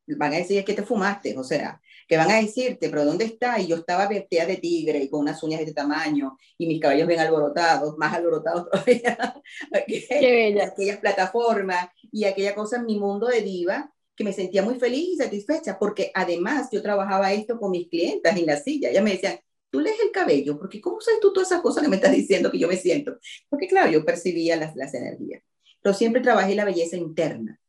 van 0.08 0.34
a 0.34 0.38
decir 0.38 0.64
que 0.66 0.74
te 0.74 0.84
fumaste, 0.84 1.38
o 1.38 1.44
sea, 1.44 1.82
que 2.08 2.18
van 2.18 2.32
a 2.32 2.42
decirte, 2.42 2.90
pero 2.90 3.06
¿dónde 3.06 3.26
está? 3.26 3.60
Y 3.60 3.68
yo 3.68 3.78
estaba 3.78 4.08
vestida 4.08 4.46
de 4.46 4.58
tigre 4.58 5.00
y 5.00 5.10
con 5.10 5.22
unas 5.22 5.42
uñas 5.44 5.60
de 5.60 5.66
este 5.66 5.76
tamaño 5.76 6.38
y 6.58 6.68
mis 6.68 6.82
cabellos 6.82 7.08
bien 7.08 7.20
alborotados, 7.20 7.98
más 7.98 8.14
alborotados 8.14 8.70
todavía, 8.72 9.42
aquellas 9.72 10.98
plataformas 10.98 11.90
y 12.12 12.26
aquella 12.26 12.56
cosa 12.56 12.78
en 12.78 12.86
mi 12.86 13.00
mundo 13.00 13.28
de 13.28 13.42
diva 13.42 13.94
que 14.16 14.24
me 14.24 14.34
sentía 14.34 14.62
muy 14.62 14.76
feliz 14.76 15.10
y 15.14 15.18
satisfecha 15.18 15.80
porque 15.80 16.12
además 16.14 16.70
yo 16.72 16.82
trabajaba 16.82 17.34
esto 17.34 17.60
con 17.60 17.72
mis 17.72 17.88
clientas 17.88 18.38
en 18.38 18.46
la 18.46 18.58
silla. 18.58 18.90
Ellas 18.90 19.04
me 19.04 19.12
decían, 19.12 19.40
tú 19.70 19.80
lees 19.80 20.00
el 20.04 20.12
cabello, 20.12 20.60
porque 20.60 20.82
¿cómo 20.82 21.02
sabes 21.02 21.22
tú 21.22 21.34
todas 21.34 21.50
esas 21.50 21.62
cosas 21.62 21.84
que 21.84 21.90
me 21.90 21.96
estás 21.96 22.12
diciendo 22.12 22.52
que 22.52 22.60
yo 22.60 22.68
me 22.68 22.76
siento? 22.76 23.18
Porque 23.50 23.68
claro, 23.68 23.90
yo 23.90 24.06
percibía 24.06 24.58
las, 24.58 24.76
las 24.76 24.94
energías. 24.94 25.42
Pero 25.82 25.96
siempre 25.96 26.22
trabajé 26.22 26.56
la 26.56 26.66
belleza 26.66 26.98
interna 26.98 27.60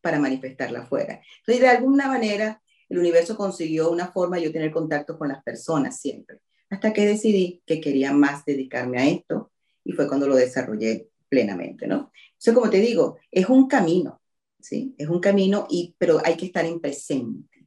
para 0.00 0.18
manifestarla 0.20 0.80
afuera. 0.80 1.20
Entonces, 1.38 1.60
de 1.60 1.68
alguna 1.68 2.06
manera, 2.06 2.62
el 2.88 2.98
universo 2.98 3.36
consiguió 3.36 3.90
una 3.90 4.08
forma 4.12 4.36
de 4.36 4.44
yo 4.44 4.52
tener 4.52 4.70
contacto 4.70 5.18
con 5.18 5.28
las 5.28 5.42
personas 5.42 6.00
siempre, 6.00 6.38
hasta 6.70 6.92
que 6.92 7.06
decidí 7.06 7.62
que 7.66 7.80
quería 7.80 8.12
más 8.12 8.44
dedicarme 8.44 9.00
a 9.00 9.08
esto 9.08 9.50
y 9.84 9.92
fue 9.92 10.08
cuando 10.08 10.28
lo 10.28 10.36
desarrollé 10.36 11.08
plenamente, 11.28 11.86
¿no? 11.86 12.12
Entonces, 12.32 12.54
como 12.54 12.70
te 12.70 12.78
digo, 12.78 13.18
es 13.30 13.48
un 13.48 13.66
camino, 13.66 14.20
¿sí? 14.60 14.94
Es 14.98 15.08
un 15.08 15.20
camino, 15.20 15.66
y, 15.68 15.94
pero 15.98 16.20
hay 16.24 16.36
que 16.36 16.46
estar 16.46 16.64
en 16.64 16.80
presente. 16.80 17.66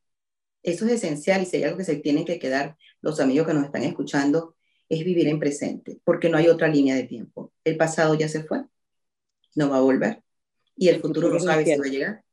Eso 0.64 0.86
es 0.86 0.92
esencial 0.94 1.46
y 1.46 1.56
hay 1.56 1.64
algo 1.64 1.78
que 1.78 1.84
se 1.84 1.96
tienen 1.98 2.26
que 2.26 2.40
quedar 2.40 2.78
los 3.02 3.20
amigos 3.20 3.48
que 3.48 3.54
nos 3.54 3.66
están 3.66 3.84
escuchando, 3.84 4.56
es 4.90 5.04
vivir 5.04 5.28
en 5.28 5.40
presente, 5.40 6.00
porque 6.04 6.30
no 6.30 6.38
hay 6.38 6.48
otra 6.48 6.68
línea 6.68 6.96
de 6.96 7.04
tiempo. 7.04 7.54
El 7.64 7.78
pasado 7.78 8.16
ya 8.16 8.28
se 8.28 8.44
fue, 8.44 8.64
no 9.60 9.70
va 9.70 9.78
a 9.78 9.82
volver, 9.82 10.24
y 10.76 10.88
el 10.88 11.02
futuro 11.02 11.30
no 11.30 11.40
sabe 11.40 11.66
si 11.66 11.78
va 11.78 11.86
a 11.86 11.90
llegar. 11.90 12.24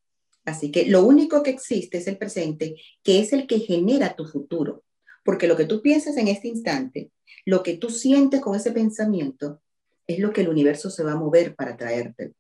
Así 0.45 0.71
que 0.71 0.87
lo 0.87 1.05
único 1.05 1.43
que 1.43 1.51
existe 1.51 1.99
es 1.99 2.07
el 2.07 2.19
presente, 2.19 2.77
que 3.03 3.19
es 3.19 3.33
el 3.33 3.49
que 3.49 3.59
genera 3.59 4.15
tu 4.15 4.25
futuro. 4.25 4.85
Porque 5.25 5.49
lo 5.49 5.57
que 5.57 5.65
tú 5.65 5.83
piensas 5.83 6.17
en 6.17 6.29
este 6.29 6.47
instante, 6.47 7.11
lo 7.45 7.65
que 7.65 7.77
tú 7.77 7.91
sientes 7.91 8.41
con 8.41 8.55
ese 8.55 8.71
pensamiento, 8.71 9.61
es 10.07 10.21
lo 10.21 10.33
que 10.33 10.43
el 10.43 10.49
universo 10.49 10.89
se 10.89 11.03
va 11.03 11.13
a 11.13 11.17
mover 11.17 11.57
para 11.57 11.77
traerte. 11.77 12.33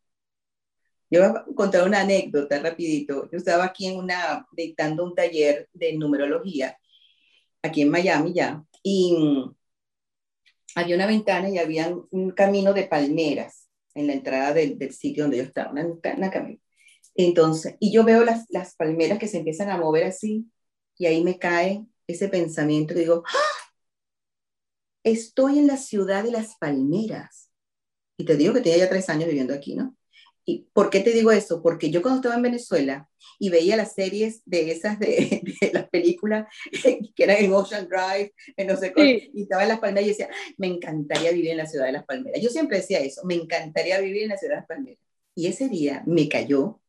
Yo 1.11 1.21
voy 1.21 1.29
a 1.29 1.45
contar 1.57 1.85
una 1.85 2.03
anécdota 2.03 2.61
rapidito. 2.61 3.29
Yo 3.33 3.39
estaba 3.39 3.65
aquí 3.65 3.89
en 3.89 3.97
una, 3.97 4.47
dictando 4.53 5.05
un 5.05 5.17
taller 5.17 5.69
de 5.73 5.95
numerología, 5.95 6.79
aquí 7.61 7.83
en 7.83 7.91
Miami 7.91 8.33
ya, 8.35 8.65
y 8.85 9.17
había 10.77 10.95
una 10.95 11.07
ventana 11.09 11.49
y 11.49 11.59
había 11.59 11.93
un 12.11 12.31
camino 12.31 12.73
de 12.73 12.85
palmeras 12.85 13.66
en 13.97 14.07
la 14.07 14.13
entrada 14.13 14.53
del, 14.55 14.93
sitio 14.93 15.25
donde 15.25 15.39
yo 15.39 15.43
estaba, 15.45 15.71
una, 15.73 15.87
una 16.17 16.31
camino. 16.31 16.61
Entonces, 17.15 17.77
y 17.81 17.93
yo 17.93 18.05
veo 18.05 18.25
las, 18.25 18.47
las 18.51 18.77
palmeras 18.77 19.19
que 19.19 19.29
se 19.29 19.39
empiezan 19.39 19.71
a 19.71 19.79
mover 19.79 20.05
así, 20.05 20.47
y 20.99 21.07
ahí 21.07 21.25
me 21.25 21.39
cae 21.39 21.87
ese 22.07 22.29
pensamiento 22.29 22.95
digo, 22.95 23.23
¡Ah! 23.27 23.67
estoy 25.03 25.59
en 25.59 25.67
la 25.67 25.77
ciudad 25.77 26.25
de 26.25 26.31
las 26.31 26.57
palmeras. 26.57 27.51
Y 28.17 28.25
te 28.25 28.37
digo 28.37 28.55
que 28.55 28.61
tenía 28.61 28.79
ya 28.79 28.89
tres 28.89 29.09
años 29.09 29.29
viviendo 29.29 29.55
aquí, 29.55 29.75
¿no? 29.75 29.97
¿Y 30.49 30.69
por 30.73 30.91
qué 30.91 31.01
te 31.01 31.11
digo 31.11 31.33
eso? 31.33 31.61
Porque 31.61 31.91
yo 31.91 32.01
cuando 32.01 32.21
estaba 32.21 32.37
en 32.37 32.43
Venezuela 32.43 33.09
y 33.39 33.51
veía 33.51 33.77
las 33.77 33.95
series 33.95 34.43
de 34.47 34.71
esas 34.71 34.99
de, 34.99 35.43
de 35.61 35.73
las 35.73 35.89
películas 35.89 36.47
que 37.15 37.25
eran 37.25 37.39
en 37.39 37.53
Ocean 37.53 37.89
Drive, 37.89 38.33
en 38.57 38.67
no 38.69 38.77
sé 38.77 38.93
qué, 38.93 39.31
y 39.35 39.43
estaba 39.43 39.65
en 39.65 39.71
Las 39.71 39.81
Palmeras 39.81 40.07
y 40.07 40.11
decía, 40.11 40.31
me 40.57 40.69
encantaría 40.69 41.33
vivir 41.33 41.51
en 41.51 41.57
la 41.57 41.67
ciudad 41.67 41.87
de 41.87 41.93
Las 41.93 42.05
Palmeras. 42.05 42.41
Yo 42.41 42.49
siempre 42.49 42.79
decía 42.79 43.01
eso, 43.01 43.23
me 43.25 43.35
encantaría 43.35 44.01
vivir 44.01 44.23
en 44.23 44.29
la 44.29 44.39
ciudad 44.39 44.55
de 44.55 44.61
Las 44.61 44.69
Palmeras. 44.69 45.01
Y 45.35 45.49
ese 45.49 45.69
día 45.69 46.05
me 46.07 46.29
cayó 46.29 46.81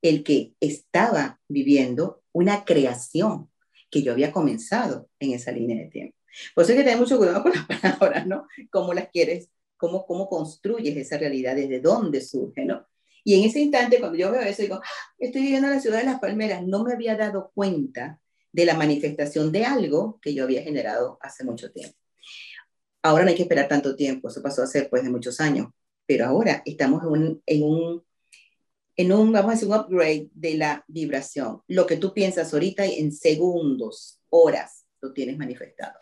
el 0.00 0.24
que 0.24 0.54
estaba 0.60 1.40
viviendo 1.46 2.22
una 2.32 2.64
creación 2.64 3.50
que 3.90 4.02
yo 4.02 4.12
había 4.12 4.32
comenzado 4.32 5.08
en 5.20 5.32
esa 5.32 5.52
línea 5.52 5.76
de 5.76 5.90
tiempo. 5.90 6.16
Por 6.54 6.64
eso 6.64 6.72
hay 6.72 6.78
que 6.78 6.84
tener 6.84 6.98
mucho 6.98 7.18
cuidado 7.18 7.42
con 7.42 7.52
las 7.52 7.66
palabras, 7.98 8.26
¿no? 8.26 8.46
Cómo 8.70 8.94
las 8.94 9.08
quieres, 9.08 9.50
cómo, 9.78 10.04
cómo 10.04 10.28
construyes 10.28 10.96
esa 10.96 11.16
realidad, 11.16 11.56
desde 11.56 11.80
dónde 11.80 12.20
surge, 12.20 12.64
¿no? 12.66 12.86
Y 13.24 13.34
en 13.34 13.44
ese 13.44 13.60
instante, 13.60 14.00
cuando 14.00 14.18
yo 14.18 14.30
veo 14.30 14.42
eso, 14.42 14.62
digo, 14.62 14.76
ah, 14.76 15.12
estoy 15.18 15.42
viviendo 15.42 15.68
en 15.68 15.74
la 15.74 15.80
ciudad 15.80 15.98
de 15.98 16.04
Las 16.04 16.20
Palmeras, 16.20 16.66
no 16.66 16.84
me 16.84 16.92
había 16.92 17.16
dado 17.16 17.50
cuenta 17.54 18.20
de 18.52 18.64
la 18.64 18.74
manifestación 18.74 19.52
de 19.52 19.64
algo 19.64 20.18
que 20.20 20.34
yo 20.34 20.44
había 20.44 20.62
generado 20.62 21.18
hace 21.20 21.44
mucho 21.44 21.70
tiempo. 21.70 21.96
Ahora 23.02 23.24
no 23.24 23.30
hay 23.30 23.36
que 23.36 23.42
esperar 23.42 23.68
tanto 23.68 23.94
tiempo, 23.94 24.28
eso 24.28 24.42
pasó 24.42 24.62
hace 24.62 24.84
pues 24.84 25.02
de 25.02 25.10
muchos 25.10 25.40
años, 25.40 25.68
pero 26.06 26.26
ahora 26.26 26.62
estamos 26.64 27.02
en 27.02 27.08
un, 27.08 27.42
en 27.46 27.62
un, 27.62 28.04
en 28.96 29.12
un, 29.12 29.32
vamos 29.32 29.50
a 29.50 29.54
decir, 29.54 29.68
upgrade 29.68 30.30
de 30.32 30.54
la 30.54 30.84
vibración. 30.88 31.62
Lo 31.68 31.86
que 31.86 31.98
tú 31.98 32.12
piensas 32.12 32.52
ahorita 32.52 32.84
en 32.86 33.12
segundos, 33.12 34.20
horas, 34.30 34.86
lo 35.00 35.12
tienes 35.12 35.38
manifestado. 35.38 35.98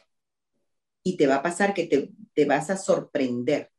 Y 1.06 1.16
te 1.16 1.28
va 1.28 1.36
a 1.36 1.42
pasar 1.42 1.72
que 1.72 1.86
te, 1.86 2.10
te 2.34 2.44
vas 2.46 2.68
a 2.68 2.76
sorprender 2.76 3.70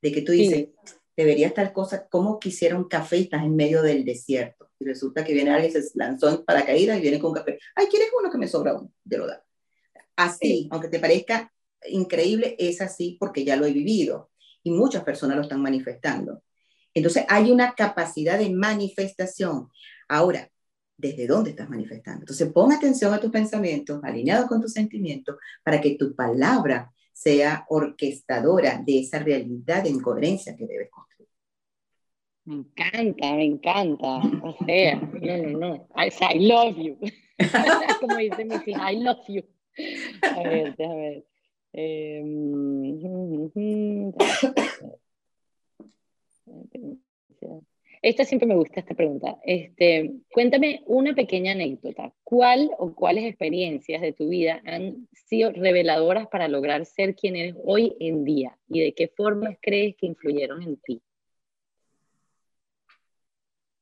de 0.00 0.12
que 0.12 0.22
tú 0.22 0.30
dices, 0.30 0.68
debería 1.16 1.48
estar 1.48 1.72
cosa, 1.72 2.06
como 2.08 2.38
quisiera 2.38 2.76
un 2.76 2.88
café 2.88 3.16
y 3.16 3.22
estás 3.22 3.42
en 3.42 3.56
medio 3.56 3.82
del 3.82 4.04
desierto. 4.04 4.70
Y 4.78 4.84
resulta 4.84 5.24
que 5.24 5.32
viene 5.32 5.50
alguien, 5.50 5.72
se 5.72 5.90
lanzó 5.94 6.28
en 6.28 6.44
paracaídas 6.44 6.98
y 6.98 7.00
viene 7.00 7.18
con 7.18 7.30
un 7.30 7.36
café. 7.38 7.58
Ay, 7.74 7.86
¿quieres 7.86 8.10
uno 8.16 8.30
que 8.30 8.38
me 8.38 8.46
sobra 8.46 8.74
uno? 8.74 8.92
Te 9.08 9.18
lo 9.18 9.26
da. 9.26 9.44
Así, 10.14 10.68
aunque 10.70 10.86
te 10.86 11.00
parezca 11.00 11.52
increíble, 11.88 12.54
es 12.60 12.80
así 12.80 13.16
porque 13.18 13.44
ya 13.44 13.56
lo 13.56 13.66
he 13.66 13.72
vivido 13.72 14.30
y 14.62 14.70
muchas 14.70 15.02
personas 15.02 15.36
lo 15.36 15.42
están 15.42 15.60
manifestando. 15.60 16.44
Entonces 16.94 17.24
hay 17.28 17.50
una 17.50 17.74
capacidad 17.74 18.38
de 18.38 18.50
manifestación. 18.50 19.68
Ahora, 20.08 20.48
¿desde 20.98 21.26
dónde 21.26 21.50
estás 21.50 21.70
manifestando? 21.70 22.20
Entonces 22.20 22.52
pon 22.52 22.72
atención 22.72 23.14
a 23.14 23.20
tus 23.20 23.30
pensamientos, 23.30 24.02
alineados 24.02 24.46
con 24.46 24.60
tus 24.60 24.72
sentimientos, 24.72 25.36
para 25.62 25.80
que 25.80 25.94
tu 25.94 26.14
palabra 26.14 26.92
sea 27.12 27.64
orquestadora 27.68 28.82
de 28.84 29.00
esa 29.00 29.18
realidad 29.20 29.86
en 29.86 30.00
coherencia 30.00 30.54
que 30.56 30.66
debes 30.66 30.90
construir. 30.90 31.28
Me 32.44 32.56
encanta, 32.56 33.32
me 33.34 33.44
encanta. 33.44 34.06
O 34.42 34.56
sea, 34.64 34.96
no, 34.96 35.36
no, 35.36 35.58
no. 35.58 35.88
I, 35.96 36.38
love 36.46 36.76
you. 36.76 36.98
Como 38.00 38.16
dice 38.16 38.44
mi 38.44 38.54
hija, 38.54 38.92
I 38.92 39.02
love 39.02 39.26
you. 39.28 39.42
A 40.22 40.42
ver, 40.42 40.74
déjame 40.76 40.96
ver. 40.96 41.24
Em, 41.72 43.50
esta 48.02 48.24
siempre 48.24 48.46
me 48.46 48.54
gusta 48.54 48.80
esta 48.80 48.94
pregunta. 48.94 49.38
Este, 49.44 50.12
cuéntame 50.30 50.82
una 50.86 51.14
pequeña 51.14 51.52
anécdota. 51.52 52.12
¿Cuál 52.22 52.70
o 52.78 52.94
cuáles 52.94 53.24
experiencias 53.24 54.00
de 54.00 54.12
tu 54.12 54.28
vida 54.28 54.62
han 54.64 55.08
sido 55.12 55.50
reveladoras 55.52 56.28
para 56.28 56.48
lograr 56.48 56.84
ser 56.86 57.14
quien 57.14 57.36
eres 57.36 57.54
hoy 57.64 57.96
en 58.00 58.24
día? 58.24 58.58
¿Y 58.68 58.80
de 58.80 58.94
qué 58.94 59.08
formas 59.08 59.56
crees 59.60 59.96
que 59.96 60.06
influyeron 60.06 60.62
en 60.62 60.76
ti? 60.76 61.02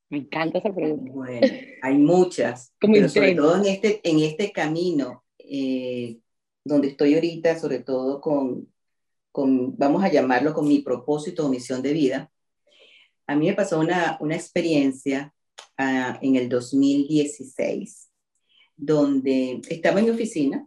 Me 0.09 0.19
encanta 0.19 0.59
esa 0.59 0.73
pregunta. 0.73 1.13
Bueno, 1.13 1.47
hay 1.83 1.99
muchas, 1.99 2.75
pero 2.81 3.09
sobre 3.09 3.35
todo 3.35 3.57
en 3.57 3.67
este, 3.67 4.01
en 4.09 4.21
este 4.21 4.53
camino 4.53 5.25
eh, 5.39 6.19
donde 6.65 6.89
estoy 6.89 7.15
ahorita, 7.15 7.59
sobre 7.59 7.81
todo 7.81 8.21
con, 8.21 8.73
con, 9.33 9.77
vamos 9.77 10.03
a 10.05 10.11
llamarlo 10.11 10.55
con 10.55 10.69
mi 10.69 10.81
propósito 10.81 11.45
o 11.45 11.49
misión 11.49 11.83
de 11.83 11.93
vida, 11.93 12.31
a 13.27 13.35
mí 13.35 13.49
me 13.49 13.55
pasó 13.55 13.81
una, 13.81 14.17
una 14.21 14.37
experiencia 14.37 15.33
uh, 15.79 16.19
en 16.21 16.37
el 16.37 16.49
2016, 16.49 18.11
donde 18.77 19.61
estaba 19.69 20.01
en 20.01 20.07
mi 20.07 20.11
oficina, 20.11 20.67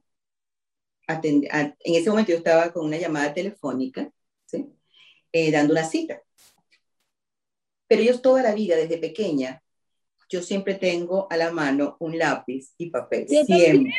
en 1.23 1.95
ese 1.95 2.09
momento 2.09 2.31
yo 2.31 2.37
estaba 2.37 2.71
con 2.71 2.85
una 2.85 2.97
llamada 2.97 3.33
telefónica, 3.33 4.11
¿sí? 4.45 4.67
eh, 5.31 5.51
dando 5.51 5.73
una 5.73 5.83
cita. 5.83 6.21
Pero 7.87 8.03
yo 8.03 8.19
toda 8.21 8.43
la 8.43 8.53
vida, 8.53 8.75
desde 8.75 8.97
pequeña, 8.97 9.63
yo 10.29 10.43
siempre 10.43 10.75
tengo 10.75 11.27
a 11.31 11.37
la 11.37 11.51
mano 11.51 11.97
un 11.99 12.17
lápiz 12.17 12.73
y 12.77 12.91
papel, 12.91 13.27
siempre. 13.27 13.93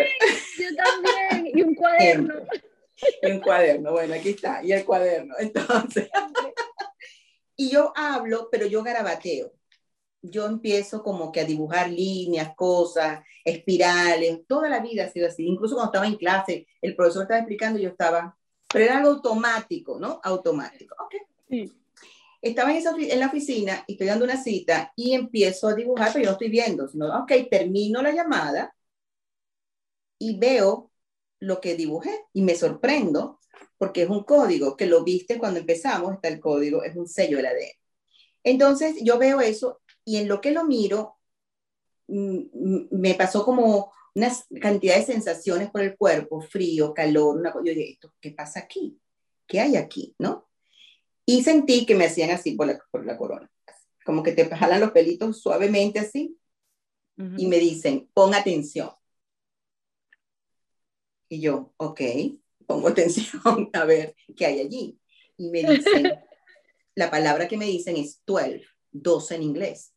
yo 0.57 0.68
también, 0.77 1.59
y 1.59 1.62
un 1.62 1.75
cuaderno. 1.75 2.35
Y 3.23 3.31
un 3.31 3.40
cuaderno, 3.40 3.92
bueno, 3.92 4.12
aquí 4.12 4.29
está, 4.29 4.62
y 4.62 4.73
el 4.73 4.85
cuaderno. 4.85 5.35
Entonces, 5.38 6.11
y 7.61 7.68
yo 7.68 7.92
hablo, 7.94 8.49
pero 8.51 8.64
yo 8.64 8.83
garabateo. 8.83 9.53
Yo 10.23 10.46
empiezo 10.46 11.03
como 11.03 11.31
que 11.31 11.40
a 11.40 11.44
dibujar 11.44 11.90
líneas, 11.90 12.55
cosas, 12.57 13.23
espirales, 13.44 14.40
toda 14.46 14.70
la 14.70 14.81
vida 14.81 15.05
ha 15.05 15.11
sido 15.11 15.29
así. 15.29 15.44
Incluso 15.46 15.75
cuando 15.75 15.92
estaba 15.92 16.07
en 16.07 16.16
clase, 16.16 16.66
el 16.81 16.96
profesor 16.96 17.23
estaba 17.23 17.40
explicando 17.40 17.79
y 17.79 17.83
yo 17.83 17.90
estaba, 17.90 18.35
pero 18.73 18.87
era 18.87 18.96
algo 18.96 19.11
automático, 19.11 19.99
¿no? 20.01 20.20
Automático. 20.25 20.96
Ok. 21.05 21.14
Sí 21.51 21.70
estaba 22.42 22.73
en, 22.73 22.83
en, 23.11 23.20
la 23.20 23.27
oficina 23.27 23.85
y 23.87 23.92
estoy 23.92 24.07
dando 24.07 24.25
una 24.25 24.42
cita 24.42 24.94
y 24.96 25.12
empiezo 25.12 25.68
a 25.68 25.75
dibujar, 25.75 26.11
pero 26.11 26.25
yo 26.25 26.31
no 26.31 26.33
estoy 26.33 26.49
viendo, 26.49 26.88
sino, 26.88 27.07
ok, 27.18 27.33
termino 27.51 28.01
la 28.01 28.12
llamada 28.12 28.75
y 30.18 30.38
veo 30.38 30.90
lo 31.38 31.61
que 31.61 31.75
dibujé 31.75 32.25
y 32.33 32.40
me 32.40 32.55
sorprendo 32.55 33.39
porque 33.79 34.03
es 34.03 34.09
un 34.09 34.25
código 34.25 34.77
que 34.77 34.87
lo 34.87 35.05
viste 35.05 35.38
cuando 35.38 35.61
empezamos, 35.61 36.14
está 36.14 36.29
el 36.29 36.40
código, 36.40 36.83
es 36.83 36.96
un 36.96 37.09
sello 37.09 37.38
del 37.38 37.46
ADN. 37.46 37.81
Entonces 38.44 38.96
yo 39.03 39.18
veo 39.18 39.40
eso 39.40 39.81
y 40.05 40.16
en 40.16 40.29
lo 40.29 40.40
que 40.40 40.53
lo 40.53 40.64
miro 40.64 41.16
me 42.09 43.14
pasó 43.14 43.44
como 43.44 43.92
una 44.14 44.33
cantidad 44.61 44.96
de 44.96 45.05
sensaciones 45.05 45.70
por 45.70 45.83
el 45.83 45.96
cuerpo, 45.96 46.40
frío, 46.40 46.92
calor, 46.92 47.37
una 47.37 47.53
cosa. 47.53 47.66
Yo 47.66 47.75
dije, 47.75 47.99
¿qué 48.20 48.33
pasa 48.33 48.61
aquí? 48.61 48.99
¿Qué 49.46 49.61
hay 49.61 49.77
aquí? 49.77 50.14
¿No? 50.18 50.49
Y 51.25 51.42
sentí 51.44 51.87
que 51.87 51.94
me 51.94 52.07
hacían 52.07 52.31
así 52.31 52.53
por 52.53 52.66
la, 52.66 52.81
por 52.90 53.07
la 53.07 53.16
corona, 53.16 53.49
como 54.05 54.23
que 54.23 54.33
te 54.33 54.44
jalan 54.44 54.81
los 54.81 54.90
pelitos 54.90 55.40
suavemente 55.40 56.01
así 56.01 56.37
y 57.37 57.46
me 57.46 57.59
dicen, 57.59 58.09
pon 58.14 58.35
atención. 58.35 58.90
Y 61.29 61.40
yo, 61.40 61.73
ok, 61.77 62.01
pongo 62.70 62.87
atención 62.87 63.42
a 63.72 63.85
ver 63.85 64.14
qué 64.37 64.46
hay 64.46 64.61
allí. 64.61 64.96
Y 65.37 65.50
me 65.50 65.64
dicen, 65.64 66.09
la 66.94 67.11
palabra 67.11 67.48
que 67.48 67.56
me 67.56 67.64
dicen 67.64 67.96
es 67.96 68.22
12, 68.24 68.62
12 68.92 69.35
en 69.35 69.42
inglés, 69.42 69.92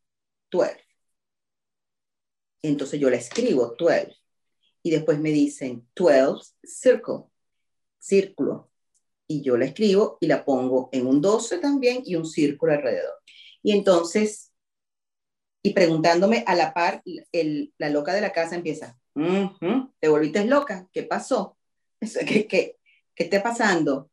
12. 0.49 0.83
Entonces 2.63 2.99
yo 2.99 3.12
la 3.12 3.17
escribo, 3.17 3.75
12. 3.77 4.15
Y 4.81 4.89
después 4.89 5.19
me 5.19 5.29
dicen 5.29 5.88
12 5.95 6.55
circle, 6.63 7.25
círculo 7.99 8.71
y 9.27 9.43
yo 9.43 9.55
la 9.55 9.65
escribo 9.65 10.17
y 10.19 10.25
la 10.25 10.43
pongo 10.43 10.89
en 10.91 11.05
un 11.05 11.21
12 11.21 11.59
también 11.59 12.01
y 12.03 12.15
un 12.15 12.25
círculo 12.25 12.73
alrededor. 12.73 13.19
Y 13.62 13.73
entonces, 13.73 14.51
y 15.62 15.73
preguntándome 15.73 16.43
a 16.47 16.55
la 16.55 16.73
par, 16.73 17.03
el, 17.31 17.71
la 17.77 17.89
loca 17.89 18.15
de 18.15 18.21
la 18.21 18.33
casa 18.33 18.55
empieza, 18.55 18.99
¿te 19.99 20.07
volviste 20.07 20.43
loca? 20.45 20.89
¿Qué 20.91 21.03
pasó? 21.03 21.55
¿Qué, 22.27 22.47
qué, 22.47 22.77
qué 23.15 23.23
está 23.23 23.41
pasando? 23.41 24.09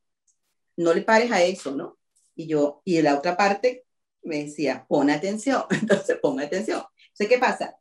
No 0.76 0.94
le 0.94 1.02
pares 1.02 1.30
a 1.32 1.42
eso, 1.42 1.74
¿no? 1.74 1.98
Y 2.34 2.46
yo, 2.46 2.82
y 2.84 3.00
la 3.02 3.16
otra 3.16 3.36
parte 3.36 3.84
me 4.22 4.44
decía, 4.44 4.86
pon 4.88 5.10
atención, 5.10 5.64
entonces 5.70 6.18
pon 6.20 6.40
atención. 6.40 6.82
Entonces, 7.08 7.28
¿qué 7.28 7.38
pasa? 7.38 7.76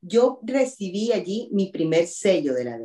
Yo 0.00 0.40
recibí 0.42 1.12
allí 1.12 1.48
mi 1.52 1.70
primer 1.70 2.06
sello 2.06 2.54
de 2.54 2.64
la 2.64 2.78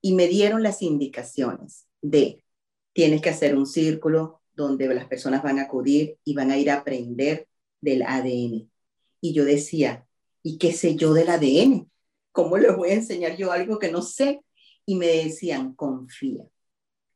y 0.00 0.14
me 0.14 0.26
dieron 0.28 0.62
las 0.62 0.82
indicaciones 0.82 1.86
de 2.00 2.44
tienes 2.92 3.20
que 3.20 3.30
hacer 3.30 3.56
un 3.56 3.66
círculo 3.66 4.40
donde 4.54 4.86
las 4.94 5.06
personas 5.06 5.42
van 5.42 5.58
a 5.58 5.64
acudir 5.64 6.18
y 6.24 6.34
van 6.34 6.50
a 6.50 6.56
ir 6.56 6.70
a 6.70 6.76
aprender 6.76 7.46
del 7.80 8.02
ADN. 8.02 8.70
Y 9.20 9.32
yo 9.34 9.44
decía, 9.44 10.06
¿y 10.42 10.58
qué 10.58 10.72
sé 10.72 10.96
yo 10.96 11.12
del 11.12 11.28
ADN? 11.28 11.90
¿Cómo 12.32 12.56
les 12.56 12.74
voy 12.74 12.90
a 12.90 12.94
enseñar 12.94 13.36
yo 13.36 13.52
algo 13.52 13.78
que 13.78 13.90
no 13.90 14.00
sé? 14.00 14.40
Y 14.86 14.94
me 14.94 15.08
decían, 15.08 15.74
confía. 15.74 16.44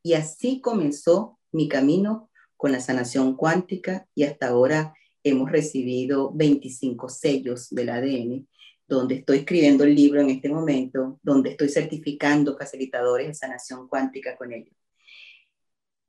Y 0.02 0.14
así 0.14 0.60
comenzó 0.60 1.38
mi 1.52 1.68
camino 1.68 2.30
con 2.56 2.72
la 2.72 2.80
sanación 2.80 3.36
cuántica 3.36 4.06
y 4.14 4.24
hasta 4.24 4.48
ahora 4.48 4.94
hemos 5.22 5.50
recibido 5.50 6.32
25 6.34 7.08
sellos 7.08 7.70
del 7.70 7.88
ADN, 7.88 8.48
donde 8.86 9.16
estoy 9.16 9.38
escribiendo 9.38 9.84
el 9.84 9.94
libro 9.94 10.20
en 10.20 10.30
este 10.30 10.48
momento, 10.48 11.18
donde 11.22 11.50
estoy 11.50 11.68
certificando 11.68 12.58
facilitadores 12.58 13.28
de 13.28 13.34
sanación 13.34 13.88
cuántica 13.88 14.36
con 14.36 14.52
ellos 14.52 14.74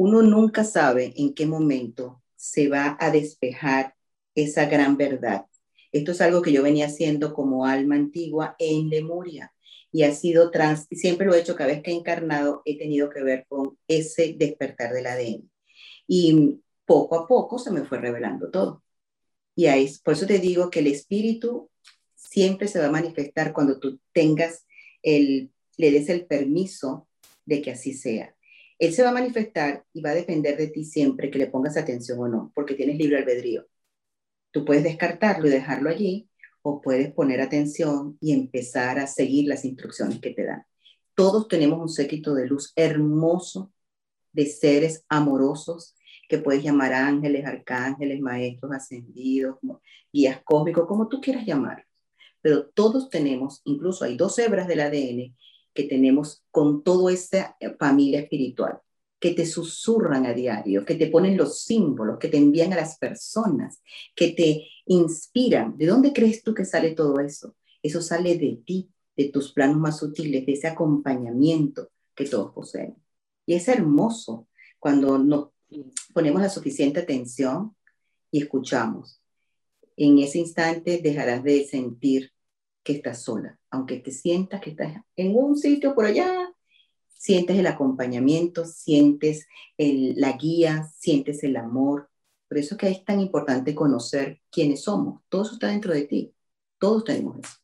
uno 0.01 0.23
nunca 0.23 0.63
sabe 0.63 1.13
en 1.15 1.35
qué 1.35 1.45
momento 1.45 2.23
se 2.35 2.69
va 2.69 2.97
a 2.99 3.11
despejar 3.11 3.93
esa 4.33 4.65
gran 4.65 4.97
verdad. 4.97 5.45
Esto 5.91 6.13
es 6.13 6.21
algo 6.21 6.41
que 6.41 6.51
yo 6.51 6.63
venía 6.63 6.87
haciendo 6.87 7.35
como 7.35 7.67
alma 7.67 7.93
antigua 7.93 8.55
en 8.57 8.89
Lemuria 8.89 9.53
y 9.91 10.03
ha 10.03 10.13
sido 10.13 10.51
trans, 10.51 10.87
y 10.89 10.95
siempre 10.95 11.27
lo 11.27 11.33
he 11.33 11.39
hecho 11.41 11.55
cada 11.55 11.71
vez 11.71 11.83
que 11.83 11.91
he 11.91 11.95
encarnado, 11.95 12.61
he 12.65 12.77
tenido 12.77 13.09
que 13.09 13.23
ver 13.23 13.45
con 13.47 13.77
ese 13.87 14.35
despertar 14.37 14.93
del 14.93 15.07
ADN. 15.07 15.49
Y 16.07 16.61
poco 16.85 17.15
a 17.15 17.27
poco 17.27 17.59
se 17.59 17.71
me 17.71 17.83
fue 17.83 17.99
revelando 17.99 18.49
todo. 18.49 18.83
Y 19.55 19.67
ahí, 19.67 19.89
por 20.03 20.13
eso 20.13 20.25
te 20.25 20.39
digo 20.39 20.69
que 20.69 20.79
el 20.79 20.87
espíritu 20.87 21.69
siempre 22.15 22.67
se 22.67 22.79
va 22.79 22.87
a 22.87 22.91
manifestar 22.91 23.53
cuando 23.53 23.79
tú 23.79 23.99
tengas 24.13 24.65
el, 25.03 25.51
le 25.77 25.91
des 25.91 26.09
el 26.09 26.25
permiso 26.25 27.07
de 27.45 27.61
que 27.61 27.71
así 27.71 27.93
sea. 27.93 28.35
Él 28.79 28.93
se 28.93 29.03
va 29.03 29.09
a 29.09 29.13
manifestar 29.13 29.85
y 29.93 30.01
va 30.01 30.11
a 30.11 30.15
depender 30.15 30.57
de 30.57 30.67
ti 30.67 30.85
siempre 30.85 31.29
que 31.29 31.37
le 31.37 31.47
pongas 31.47 31.77
atención 31.77 32.19
o 32.19 32.27
no, 32.27 32.51
porque 32.55 32.75
tienes 32.75 32.97
libre 32.97 33.17
albedrío. 33.17 33.67
Tú 34.51 34.65
puedes 34.65 34.83
descartarlo 34.83 35.47
y 35.47 35.51
dejarlo 35.51 35.89
allí, 35.89 36.29
o 36.61 36.81
puedes 36.81 37.11
poner 37.13 37.41
atención 37.41 38.17
y 38.19 38.33
empezar 38.33 38.99
a 38.99 39.07
seguir 39.07 39.47
las 39.47 39.65
instrucciones 39.65 40.19
que 40.19 40.31
te 40.31 40.45
dan. 40.45 40.65
Todos 41.15 41.47
tenemos 41.47 41.79
un 41.79 41.89
séquito 41.89 42.33
de 42.33 42.47
luz 42.47 42.71
hermoso 42.75 43.71
de 44.31 44.45
seres 44.45 45.03
amorosos 45.09 45.95
que 46.29 46.37
puedes 46.37 46.63
llamar 46.63 46.93
ángeles, 46.93 47.45
arcángeles, 47.45 48.21
maestros 48.21 48.71
ascendidos, 48.71 49.57
guías 50.13 50.41
cósmicos, 50.43 50.87
como 50.87 51.09
tú 51.09 51.19
quieras 51.19 51.45
llamarlos. 51.45 51.85
Pero 52.41 52.69
todos 52.69 53.09
tenemos, 53.09 53.61
incluso 53.65 54.05
hay 54.05 54.15
dos 54.15 54.39
hebras 54.39 54.67
del 54.67 54.79
ADN 54.79 55.35
que 55.73 55.83
tenemos 55.83 56.43
con 56.49 56.83
toda 56.83 57.13
esa 57.13 57.57
familia 57.77 58.21
espiritual, 58.21 58.79
que 59.21 59.35
te 59.35 59.45
susurran 59.45 60.25
a 60.25 60.33
diario, 60.33 60.83
que 60.83 60.95
te 60.95 61.05
ponen 61.05 61.37
los 61.37 61.61
símbolos, 61.61 62.17
que 62.17 62.27
te 62.27 62.37
envían 62.37 62.73
a 62.73 62.77
las 62.77 62.97
personas, 62.97 63.79
que 64.15 64.31
te 64.31 64.67
inspiran. 64.87 65.77
¿De 65.77 65.85
dónde 65.85 66.11
crees 66.11 66.41
tú 66.41 66.55
que 66.55 66.65
sale 66.65 66.95
todo 66.95 67.19
eso? 67.19 67.55
Eso 67.83 68.01
sale 68.01 68.35
de 68.39 68.63
ti, 68.65 68.89
de 69.15 69.29
tus 69.29 69.53
planos 69.53 69.77
más 69.77 69.99
sutiles, 69.99 70.43
de 70.47 70.53
ese 70.53 70.67
acompañamiento 70.67 71.89
que 72.15 72.25
todos 72.25 72.51
poseen. 72.51 72.95
Y 73.45 73.53
es 73.53 73.67
hermoso 73.67 74.47
cuando 74.79 75.19
nos 75.19 75.49
ponemos 76.13 76.41
la 76.41 76.49
suficiente 76.49 77.01
atención 77.01 77.75
y 78.31 78.41
escuchamos. 78.41 79.21
En 79.97 80.17
ese 80.17 80.39
instante 80.39 80.99
dejarás 81.03 81.43
de 81.43 81.63
sentir 81.65 82.31
que 82.81 82.93
estás 82.93 83.21
sola, 83.21 83.59
aunque 83.69 83.97
te 83.97 84.09
sientas 84.09 84.61
que 84.61 84.71
estás 84.71 84.95
en 85.15 85.35
un 85.35 85.55
sitio 85.55 85.93
por 85.93 86.05
allá, 86.05 86.50
sientes 87.13 87.57
el 87.57 87.67
acompañamiento, 87.67 88.65
sientes 88.65 89.47
la 89.77 90.33
guía, 90.33 90.83
sientes 90.97 91.43
el 91.43 91.55
amor. 91.57 92.09
Por 92.47 92.57
eso 92.57 92.77
que 92.77 92.89
es 92.89 93.05
tan 93.05 93.19
importante 93.19 93.73
conocer 93.75 94.41
quiénes 94.51 94.83
somos. 94.83 95.21
Todo 95.29 95.43
eso 95.43 95.53
está 95.53 95.67
dentro 95.67 95.93
de 95.93 96.03
ti. 96.03 96.33
Todos 96.77 97.03
tenemos 97.03 97.37
eso. 97.39 97.61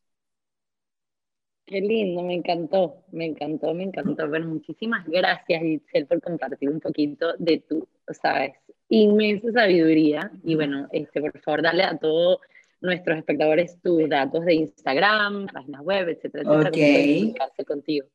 Qué 1.66 1.82
lindo, 1.82 2.24
me 2.24 2.36
encantó, 2.36 3.04
me 3.12 3.26
encantó, 3.26 3.74
me 3.74 3.84
encantó. 3.84 4.30
Bueno, 4.30 4.48
muchísimas 4.48 5.06
gracias, 5.06 5.62
Itzel, 5.62 6.06
por 6.06 6.22
compartir 6.22 6.70
un 6.70 6.80
poquito 6.80 7.34
de 7.38 7.58
tu, 7.60 7.86
sabes, 8.22 8.54
inmensa 8.88 9.52
sabiduría. 9.52 10.32
Y 10.46 10.56
bueno, 10.56 10.88
este, 10.94 11.20
por 11.20 11.38
favor, 11.42 11.62
dale 11.62 11.84
a 11.84 11.98
todos 11.98 12.40
nuestros 12.80 13.18
espectadores 13.18 13.82
tus 13.82 14.08
datos 14.08 14.46
de 14.46 14.54
Instagram, 14.54 15.48
páginas 15.48 15.82
web, 15.82 16.08
etcétera, 16.08 16.44
etcétera, 16.44 16.70
okay. 16.70 17.20
comunicarse 17.20 17.66
contigo. 17.66 18.08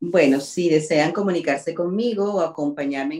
Bueno, 0.00 0.40
si 0.40 0.68
desean 0.68 1.12
comunicarse 1.12 1.74
conmigo 1.74 2.34
o 2.34 2.40
acompañarme 2.40 3.14
en 3.14 3.16